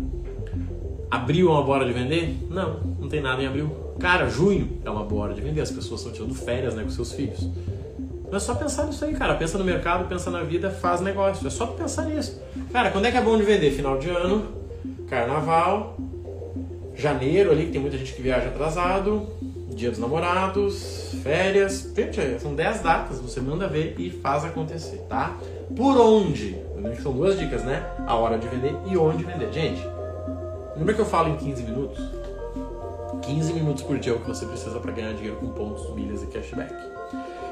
Abril 1.11 1.48
é 1.48 1.52
uma 1.52 1.62
boa 1.62 1.78
hora 1.78 1.87
de 1.87 1.92
vender? 1.92 2.37
Não, 2.50 2.81
não 3.00 3.09
tem 3.09 3.20
nada 3.20 3.42
em 3.42 3.46
abril. 3.46 3.74
Cara, 3.98 4.28
junho 4.28 4.78
é 4.85 4.90
uma 4.90 5.02
boa 5.02 5.24
hora 5.24 5.35
de 5.35 5.40
vender. 5.40 5.61
As 5.61 5.70
pessoas 5.70 6.00
estão 6.00 6.12
tirando 6.12 6.35
férias 6.35 6.74
né, 6.74 6.83
com 6.83 6.90
seus 6.90 7.12
filhos. 7.12 7.48
Não 8.31 8.37
é 8.37 8.40
só 8.40 8.54
pensar 8.54 8.85
nisso 8.85 9.04
aí, 9.04 9.14
cara. 9.14 9.35
Pensa 9.35 9.57
no 9.57 9.64
mercado, 9.64 10.07
pensa 10.07 10.31
na 10.31 10.42
vida, 10.42 10.70
faz 10.70 11.00
negócio. 11.00 11.46
É 11.46 11.50
só 11.50 11.66
pensar 11.66 12.04
nisso. 12.04 12.40
Cara, 12.70 12.90
quando 12.90 13.07
é 13.07 13.11
que 13.11 13.16
é 13.16 13.22
bom 13.22 13.37
de 13.38 13.42
vender? 13.42 13.70
Final 13.70 13.98
de 13.98 14.11
ano, 14.11 14.46
carnaval, 15.09 15.96
janeiro 16.94 17.50
ali, 17.50 17.66
que 17.66 17.72
tem 17.72 17.81
muita 17.81 17.96
gente 17.96 18.12
que 18.12 18.20
viaja 18.20 18.48
atrasado, 18.48 19.26
Dia 19.78 19.90
dos 19.90 20.00
Namorados, 20.00 21.14
férias. 21.22 21.92
Gente, 21.94 22.40
são 22.40 22.52
10 22.52 22.80
datas, 22.80 23.20
você 23.20 23.40
manda 23.40 23.68
ver 23.68 23.94
e 23.96 24.10
faz 24.10 24.44
acontecer, 24.44 25.06
tá? 25.08 25.36
Por 25.76 25.96
onde? 25.96 26.60
São 27.00 27.12
duas 27.12 27.38
dicas, 27.38 27.62
né? 27.62 27.88
A 28.04 28.16
hora 28.16 28.36
de 28.38 28.48
vender 28.48 28.74
e 28.86 28.96
onde 28.96 29.22
vender. 29.22 29.52
Gente, 29.52 29.80
lembra 30.76 30.94
que 30.94 31.00
eu 31.00 31.04
falo 31.04 31.28
em 31.28 31.36
15 31.36 31.62
minutos? 31.62 32.02
15 33.22 33.52
minutos 33.52 33.84
por 33.84 33.96
dia 34.00 34.14
é 34.14 34.16
o 34.16 34.18
que 34.18 34.26
você 34.26 34.44
precisa 34.46 34.80
para 34.80 34.90
ganhar 34.90 35.12
dinheiro 35.12 35.36
com 35.36 35.46
pontos, 35.50 35.88
milhas 35.94 36.24
e 36.24 36.26
cashback. 36.26 36.74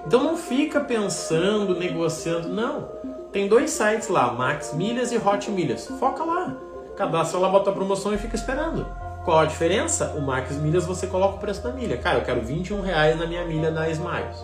Então 0.04 0.24
não 0.24 0.36
fica 0.36 0.80
pensando, 0.80 1.78
negociando, 1.78 2.48
não. 2.48 2.88
Tem 3.30 3.46
dois 3.46 3.70
sites 3.70 4.08
lá, 4.08 4.32
Max 4.32 4.74
Milhas 4.74 5.12
e 5.12 5.16
Hot 5.16 5.48
Milhas. 5.48 5.86
Foca 6.00 6.24
lá. 6.24 6.56
Cadastra 6.96 7.38
lá, 7.38 7.48
bota 7.48 7.70
a 7.70 7.72
promoção 7.72 8.12
e 8.12 8.18
fica 8.18 8.34
esperando. 8.34 8.84
Qual 9.26 9.40
a 9.40 9.44
diferença? 9.44 10.14
O 10.16 10.20
Max 10.20 10.54
Milhas 10.54 10.86
você 10.86 11.08
coloca 11.08 11.34
o 11.34 11.38
preço 11.40 11.60
da 11.60 11.72
milha. 11.72 11.96
Cara, 11.96 12.18
eu 12.18 12.24
quero 12.24 12.42
21 12.42 12.80
reais 12.80 13.18
na 13.18 13.26
minha 13.26 13.44
milha 13.44 13.72
da 13.72 13.90
Smiles. 13.90 14.38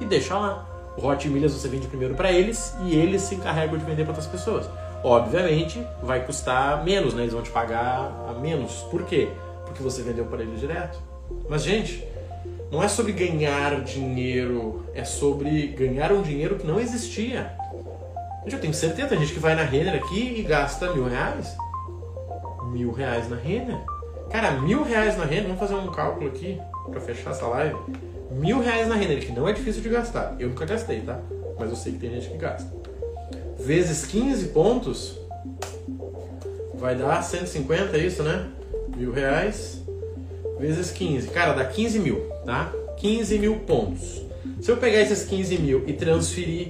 E 0.00 0.04
deixa 0.04 0.36
lá. 0.36 0.66
O 0.98 1.06
Hot 1.06 1.28
Milhas 1.28 1.52
você 1.52 1.68
vende 1.68 1.86
primeiro 1.86 2.16
para 2.16 2.32
eles 2.32 2.74
e 2.82 2.92
eles 2.92 3.22
se 3.22 3.36
encarregam 3.36 3.78
de 3.78 3.84
vender 3.84 4.02
para 4.02 4.10
outras 4.10 4.26
pessoas. 4.26 4.68
Obviamente 5.04 5.80
vai 6.02 6.26
custar 6.26 6.82
menos, 6.82 7.14
né? 7.14 7.22
Eles 7.22 7.32
vão 7.32 7.40
te 7.40 7.52
pagar 7.52 8.10
a 8.28 8.32
menos. 8.32 8.82
Por 8.90 9.04
quê? 9.04 9.28
Porque 9.64 9.80
você 9.80 10.02
vendeu 10.02 10.24
para 10.24 10.42
eles 10.42 10.58
direto. 10.58 10.98
Mas, 11.48 11.62
gente, 11.62 12.04
não 12.72 12.82
é 12.82 12.88
sobre 12.88 13.12
ganhar 13.12 13.80
dinheiro, 13.82 14.86
é 14.92 15.04
sobre 15.04 15.68
ganhar 15.68 16.10
um 16.10 16.20
dinheiro 16.20 16.56
que 16.56 16.66
não 16.66 16.80
existia. 16.80 17.52
Gente, 18.42 18.54
eu 18.54 18.60
tenho 18.60 18.74
certeza, 18.74 19.14
a 19.14 19.16
gente 19.16 19.32
que 19.32 19.38
vai 19.38 19.54
na 19.54 19.62
Renner 19.62 19.94
aqui 19.94 20.34
e 20.36 20.42
gasta 20.42 20.92
mil 20.92 21.06
reais. 21.08 21.56
Mil 22.72 22.90
reais 22.90 23.30
na 23.30 23.36
Renner? 23.36 23.78
Cara, 24.30 24.52
mil 24.60 24.82
reais 24.82 25.16
na 25.16 25.24
renda, 25.24 25.44
vamos 25.44 25.58
fazer 25.58 25.74
um 25.74 25.90
cálculo 25.90 26.28
aqui 26.28 26.60
para 26.90 27.00
fechar 27.00 27.30
essa 27.30 27.46
live. 27.46 27.76
Mil 28.30 28.60
reais 28.60 28.86
na 28.86 28.94
renda, 28.94 29.16
que 29.16 29.32
não 29.32 29.48
é 29.48 29.52
difícil 29.52 29.82
de 29.82 29.88
gastar. 29.88 30.36
Eu 30.38 30.48
nunca 30.48 30.64
gastei, 30.64 31.00
tá? 31.00 31.18
Mas 31.58 31.70
eu 31.70 31.76
sei 31.76 31.92
que 31.92 31.98
tem 31.98 32.10
gente 32.10 32.30
que 32.30 32.38
gasta. 32.38 32.70
Vezes 33.58 34.06
15 34.06 34.48
pontos, 34.48 35.18
vai 36.74 36.94
dar 36.94 37.22
150, 37.22 37.96
é 37.96 38.00
isso, 38.00 38.22
né? 38.22 38.48
Mil 38.96 39.12
reais 39.12 39.80
vezes 40.60 40.90
15. 40.92 41.28
Cara, 41.28 41.54
dá 41.54 41.64
15 41.64 41.98
mil, 41.98 42.20
tá? 42.44 42.72
15 42.98 43.38
mil 43.38 43.56
pontos. 43.60 44.22
Se 44.60 44.70
eu 44.70 44.76
pegar 44.76 45.00
esses 45.00 45.24
15 45.24 45.58
mil 45.58 45.88
e 45.88 45.94
transferir 45.94 46.68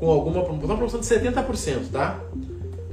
com 0.00 0.08
alguma 0.10 0.42
promoção, 0.42 0.66
uma 0.66 0.76
promoção 0.76 1.00
de 1.00 1.06
70%, 1.06 1.90
tá? 1.92 2.18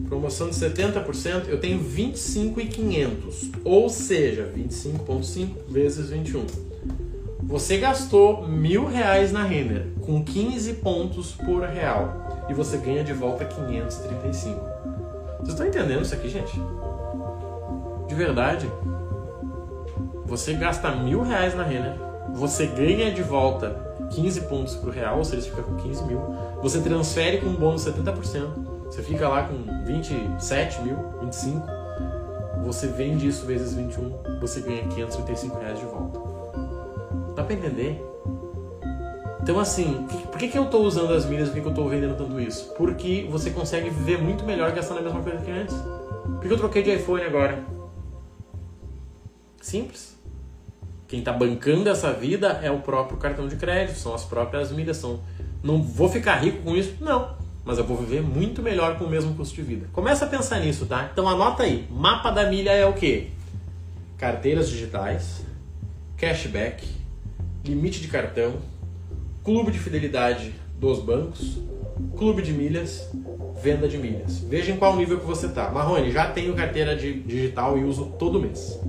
Promoção 0.08 0.50
de 0.50 0.56
70%, 0.56 1.48
eu 1.48 1.60
tenho 1.60 1.80
25,500, 1.80 3.52
ou 3.64 3.90
seja, 3.90 4.52
25,5 4.56 5.50
vezes 5.70 6.10
21. 6.10 6.46
Você 7.44 7.78
gastou 7.78 8.48
mil 8.48 8.86
reais 8.86 9.32
na 9.32 9.44
Renner 9.44 9.88
com 10.02 10.24
15 10.24 10.74
pontos 10.76 11.32
por 11.32 11.64
real 11.64 12.46
e 12.50 12.54
você 12.54 12.78
ganha 12.78 13.04
de 13.04 13.14
volta 13.14 13.46
535. 13.46 14.60
Vocês 15.38 15.50
estão 15.50 15.68
entendendo 15.68 16.04
isso 16.04 16.14
aqui, 16.14 16.30
gente? 16.30 16.60
de 18.14 18.16
verdade, 18.16 18.72
você 20.26 20.54
gasta 20.54 20.92
mil 20.92 21.24
reais 21.24 21.56
na 21.56 21.64
Renner, 21.64 21.96
você 22.34 22.68
ganha 22.68 23.12
de 23.12 23.24
volta 23.24 23.70
15 24.12 24.42
pontos 24.42 24.76
pro 24.76 24.92
real, 24.92 25.18
ou 25.18 25.26
seja, 25.26 25.42
você 25.42 25.50
fica 25.50 25.64
com 25.64 25.76
15 25.78 26.04
mil, 26.04 26.22
você 26.62 26.80
transfere 26.80 27.40
com 27.40 27.48
um 27.48 27.56
bônus 27.56 27.86
70%, 27.86 28.50
você 28.94 29.02
fica 29.02 29.28
lá 29.28 29.42
com 29.42 29.86
27 29.86 30.84
mil, 30.84 30.96
25, 31.22 31.66
você 32.64 32.86
vende 32.86 33.28
isso 33.28 33.44
vezes 33.44 33.74
21, 33.74 34.40
você 34.40 34.62
ganha 34.62 34.88
535 34.88 35.58
reais 35.58 35.80
de 35.80 35.86
volta. 35.86 36.20
Dá 37.36 37.44
pra 37.44 37.56
entender? 37.56 38.00
Então, 39.42 39.60
assim, 39.60 40.06
por 40.30 40.38
que, 40.38 40.48
que 40.48 40.56
eu 40.56 40.66
estou 40.66 40.86
usando 40.86 41.12
as 41.12 41.26
milhas? 41.26 41.50
Por 41.50 41.56
que, 41.56 41.62
que 41.62 41.66
eu 41.66 41.72
estou 41.72 41.90
vendendo 41.90 42.16
tanto 42.16 42.40
isso? 42.40 42.72
Porque 42.78 43.28
você 43.32 43.50
consegue 43.50 43.90
viver 43.90 44.22
muito 44.22 44.46
melhor 44.46 44.72
gastando 44.74 45.00
a 45.00 45.02
mesma 45.02 45.24
coisa 45.24 45.40
que 45.40 45.50
antes. 45.50 45.76
Por 45.76 46.42
que 46.42 46.54
eu 46.54 46.58
troquei 46.58 46.84
de 46.84 46.94
iPhone 46.94 47.24
agora? 47.24 47.64
Simples. 49.60 50.16
Quem 51.08 51.18
está 51.18 51.34
bancando 51.34 51.90
essa 51.90 52.14
vida 52.14 52.60
é 52.62 52.70
o 52.70 52.80
próprio 52.82 53.18
cartão 53.18 53.48
de 53.48 53.56
crédito, 53.56 53.98
são 53.98 54.14
as 54.14 54.24
próprias 54.24 54.72
milhas. 54.72 54.98
São... 54.98 55.20
Não 55.64 55.82
vou 55.82 56.08
ficar 56.08 56.36
rico 56.36 56.62
com 56.62 56.76
isso? 56.76 56.96
Não. 57.02 57.42
Mas 57.66 57.78
eu 57.78 57.84
vou 57.84 57.98
viver 57.98 58.22
muito 58.22 58.62
melhor 58.62 58.98
com 58.98 59.06
o 59.06 59.10
mesmo 59.10 59.34
custo 59.36 59.56
de 59.56 59.62
vida. 59.62 59.88
Começa 59.94 60.26
a 60.26 60.28
pensar 60.28 60.60
nisso, 60.60 60.86
tá? 60.86 61.10
Então 61.12 61.28
anota 61.28 61.64
aí. 61.64 61.88
Mapa 61.90 62.30
da 62.30 62.50
milha 62.50 62.72
é 62.72 62.86
o 62.86 62.94
quê? 62.94 63.28
Carteiras 64.18 64.70
digitais, 64.70 65.46
cashback, 66.18 66.86
limite 67.66 68.02
de 68.02 68.08
cartão, 68.08 68.56
clube 69.44 69.72
de 69.72 69.80
fidelidade 69.80 70.54
dos 70.78 71.00
bancos, 71.00 71.58
clube 72.18 72.42
de 72.42 72.52
milhas, 72.52 73.10
venda 73.62 73.88
de 73.88 73.98
milhas. 73.98 74.40
Veja 74.40 74.72
em 74.72 74.78
qual 74.78 74.96
nível 74.96 75.20
que 75.20 75.26
você 75.26 75.48
está. 75.48 75.70
Marrone, 75.70 76.12
já 76.12 76.30
tenho 76.30 76.54
carteira 76.54 76.96
de 76.96 77.22
digital 77.22 77.78
e 77.78 77.84
uso 77.84 78.14
todo 78.20 78.40
mês. 78.40 78.80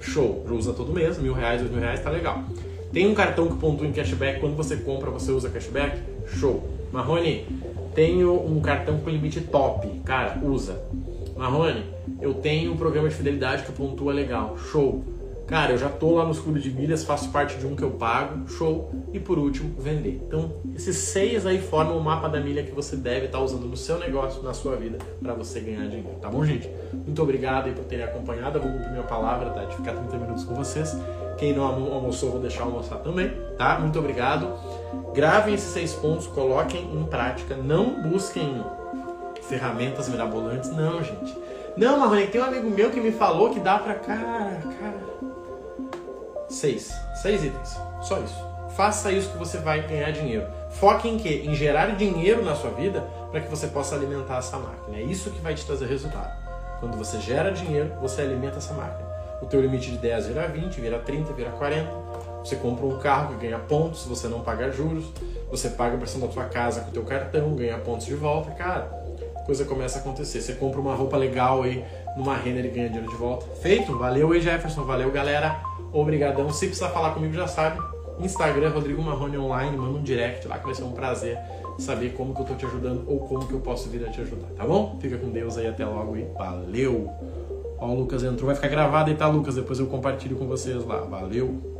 Show, 0.00 0.44
usa 0.50 0.72
todo 0.72 0.92
mês, 0.92 1.18
mil 1.18 1.32
reais, 1.32 1.60
dois 1.60 1.72
mil 1.72 1.80
reais, 1.80 2.00
tá 2.00 2.10
legal. 2.10 2.44
Tem 2.92 3.06
um 3.06 3.14
cartão 3.14 3.48
que 3.48 3.56
pontua 3.56 3.86
em 3.86 3.92
cashback, 3.92 4.40
quando 4.40 4.56
você 4.56 4.76
compra 4.76 5.10
você 5.10 5.30
usa 5.30 5.50
cashback? 5.50 5.98
Show. 6.38 6.76
Marrone, 6.92 7.46
tenho 7.98 8.32
um 8.32 8.60
cartão 8.60 9.00
com 9.00 9.10
limite 9.10 9.40
top, 9.40 9.88
cara, 10.04 10.38
usa. 10.40 10.80
Marrone, 11.36 11.82
eu 12.20 12.32
tenho 12.32 12.72
um 12.72 12.76
programa 12.76 13.08
de 13.08 13.16
fidelidade 13.16 13.64
que 13.64 13.72
pontua 13.72 14.12
legal, 14.12 14.56
show 14.56 15.02
Cara, 15.48 15.72
eu 15.72 15.78
já 15.78 15.88
tô 15.88 16.16
lá 16.16 16.26
nos 16.26 16.38
clubes 16.38 16.62
de 16.62 16.70
milhas, 16.70 17.04
faço 17.04 17.30
parte 17.30 17.56
de 17.56 17.66
um 17.66 17.74
que 17.74 17.82
eu 17.82 17.92
pago, 17.92 18.46
show. 18.50 18.92
E 19.14 19.18
por 19.18 19.38
último, 19.38 19.74
vender. 19.80 20.20
Então, 20.26 20.52
esses 20.76 20.94
seis 20.94 21.46
aí 21.46 21.58
formam 21.58 21.96
o 21.96 22.04
mapa 22.04 22.28
da 22.28 22.38
milha 22.38 22.62
que 22.62 22.70
você 22.70 22.94
deve 22.94 23.26
estar 23.26 23.38
tá 23.38 23.44
usando 23.44 23.64
no 23.64 23.76
seu 23.76 23.98
negócio, 23.98 24.42
na 24.42 24.52
sua 24.52 24.76
vida, 24.76 24.98
para 25.22 25.32
você 25.32 25.60
ganhar 25.60 25.86
dinheiro. 25.86 26.18
Tá 26.20 26.28
bom, 26.28 26.44
gente? 26.44 26.68
Muito 26.92 27.22
obrigado 27.22 27.64
aí 27.64 27.72
por 27.72 27.84
terem 27.84 28.04
acompanhado. 28.04 28.58
Eu 28.58 28.62
vou 28.62 28.72
cumprir 28.72 28.90
minha 28.90 29.04
palavra, 29.04 29.48
tá? 29.48 29.64
De 29.64 29.74
ficar 29.74 29.94
30 29.94 30.18
minutos 30.18 30.44
com 30.44 30.54
vocês. 30.54 30.94
Quem 31.38 31.54
não 31.54 31.64
almoçou, 31.64 32.30
vou 32.30 32.40
deixar 32.40 32.64
almoçar 32.64 32.98
também, 32.98 33.32
tá? 33.56 33.78
Muito 33.78 33.98
obrigado. 33.98 34.52
Gravem 35.14 35.54
esses 35.54 35.70
seis 35.70 35.94
pontos, 35.94 36.26
coloquem 36.26 36.92
em 36.92 37.04
prática. 37.04 37.56
Não 37.56 38.02
busquem 38.02 38.62
ferramentas 39.48 40.10
mirabolantes, 40.10 40.70
não, 40.72 41.02
gente. 41.02 41.34
Não, 41.78 42.00
Marrone, 42.00 42.26
tem 42.26 42.40
um 42.40 42.44
amigo 42.44 42.68
meu 42.68 42.90
que 42.90 43.00
me 43.00 43.12
falou 43.12 43.50
que 43.50 43.60
dá 43.60 43.78
pra. 43.78 43.94
Cara, 43.94 44.60
cara. 44.80 44.98
Seis. 46.48 46.92
Seis 47.22 47.44
itens. 47.44 47.78
Só 48.02 48.18
isso. 48.18 48.34
Faça 48.76 49.12
isso 49.12 49.30
que 49.30 49.38
você 49.38 49.58
vai 49.58 49.86
ganhar 49.86 50.10
dinheiro. 50.10 50.44
Foque 50.70 51.08
em 51.08 51.16
quê? 51.16 51.44
Em 51.44 51.54
gerar 51.54 51.94
dinheiro 51.94 52.44
na 52.44 52.56
sua 52.56 52.70
vida 52.70 53.02
para 53.30 53.40
que 53.40 53.48
você 53.48 53.68
possa 53.68 53.94
alimentar 53.94 54.38
essa 54.38 54.58
máquina. 54.58 54.96
É 54.96 55.02
isso 55.02 55.30
que 55.30 55.40
vai 55.40 55.54
te 55.54 55.64
trazer 55.64 55.86
resultado. 55.86 56.36
Quando 56.80 56.96
você 56.96 57.20
gera 57.20 57.52
dinheiro, 57.52 57.92
você 58.00 58.22
alimenta 58.22 58.58
essa 58.58 58.74
máquina. 58.74 59.08
O 59.40 59.46
teu 59.46 59.60
limite 59.60 59.92
de 59.92 59.98
10 59.98 60.26
vira 60.26 60.48
20, 60.48 60.80
vira 60.80 60.98
30, 60.98 61.32
vira 61.32 61.50
40. 61.50 61.88
Você 62.42 62.56
compra 62.56 62.86
um 62.86 62.98
carro 62.98 63.34
que 63.34 63.46
ganha 63.46 63.58
pontos, 63.60 64.04
você 64.04 64.26
não 64.26 64.40
paga 64.40 64.68
juros. 64.72 65.12
Você 65.48 65.70
paga 65.70 65.94
a 65.94 65.98
pressão 65.98 66.20
da 66.20 66.26
tua 66.26 66.46
casa 66.46 66.80
com 66.80 66.90
o 66.90 66.92
teu 66.92 67.04
cartão, 67.04 67.54
ganha 67.54 67.78
pontos 67.78 68.04
de 68.04 68.16
volta. 68.16 68.50
Cara, 68.50 68.97
coisa 69.48 69.64
começa 69.64 69.98
a 69.98 70.02
acontecer. 70.02 70.42
Você 70.42 70.52
compra 70.52 70.78
uma 70.78 70.94
roupa 70.94 71.16
legal 71.16 71.62
aí 71.62 71.82
numa 72.18 72.36
renda 72.36 72.60
e 72.60 72.68
ganha 72.68 72.88
dinheiro 72.90 73.08
de 73.08 73.16
volta. 73.16 73.46
Feito? 73.62 73.96
Valeu 73.96 74.30
aí, 74.32 74.42
Jefferson. 74.42 74.84
Valeu, 74.84 75.10
galera. 75.10 75.58
Obrigadão. 75.90 76.50
Se 76.50 76.66
precisar 76.66 76.90
falar 76.90 77.14
comigo, 77.14 77.32
já 77.32 77.48
sabe. 77.48 77.80
Instagram, 78.20 78.68
Rodrigo 78.68 79.02
Marrone 79.02 79.38
Online, 79.38 79.74
manda 79.74 79.98
um 79.98 80.02
direct 80.02 80.46
lá 80.46 80.58
que 80.58 80.66
vai 80.66 80.74
ser 80.74 80.82
um 80.82 80.92
prazer 80.92 81.38
saber 81.78 82.10
como 82.10 82.34
que 82.34 82.42
eu 82.42 82.44
tô 82.44 82.54
te 82.56 82.66
ajudando 82.66 83.04
ou 83.06 83.20
como 83.20 83.46
que 83.46 83.54
eu 83.54 83.60
posso 83.60 83.88
vir 83.88 84.04
a 84.04 84.10
te 84.10 84.20
ajudar, 84.20 84.48
tá 84.56 84.66
bom? 84.66 84.98
Fica 85.00 85.16
com 85.16 85.30
Deus 85.30 85.56
aí, 85.56 85.68
até 85.68 85.86
logo 85.86 86.16
e 86.16 86.24
valeu! 86.36 87.08
Ó, 87.78 87.86
o 87.86 87.94
Lucas 87.94 88.24
entrou, 88.24 88.46
vai 88.46 88.56
ficar 88.56 88.66
gravado 88.66 89.08
aí, 89.08 89.16
tá, 89.16 89.28
Lucas? 89.28 89.54
Depois 89.54 89.78
eu 89.78 89.86
compartilho 89.86 90.34
com 90.34 90.48
vocês 90.48 90.84
lá. 90.84 91.02
Valeu! 91.02 91.77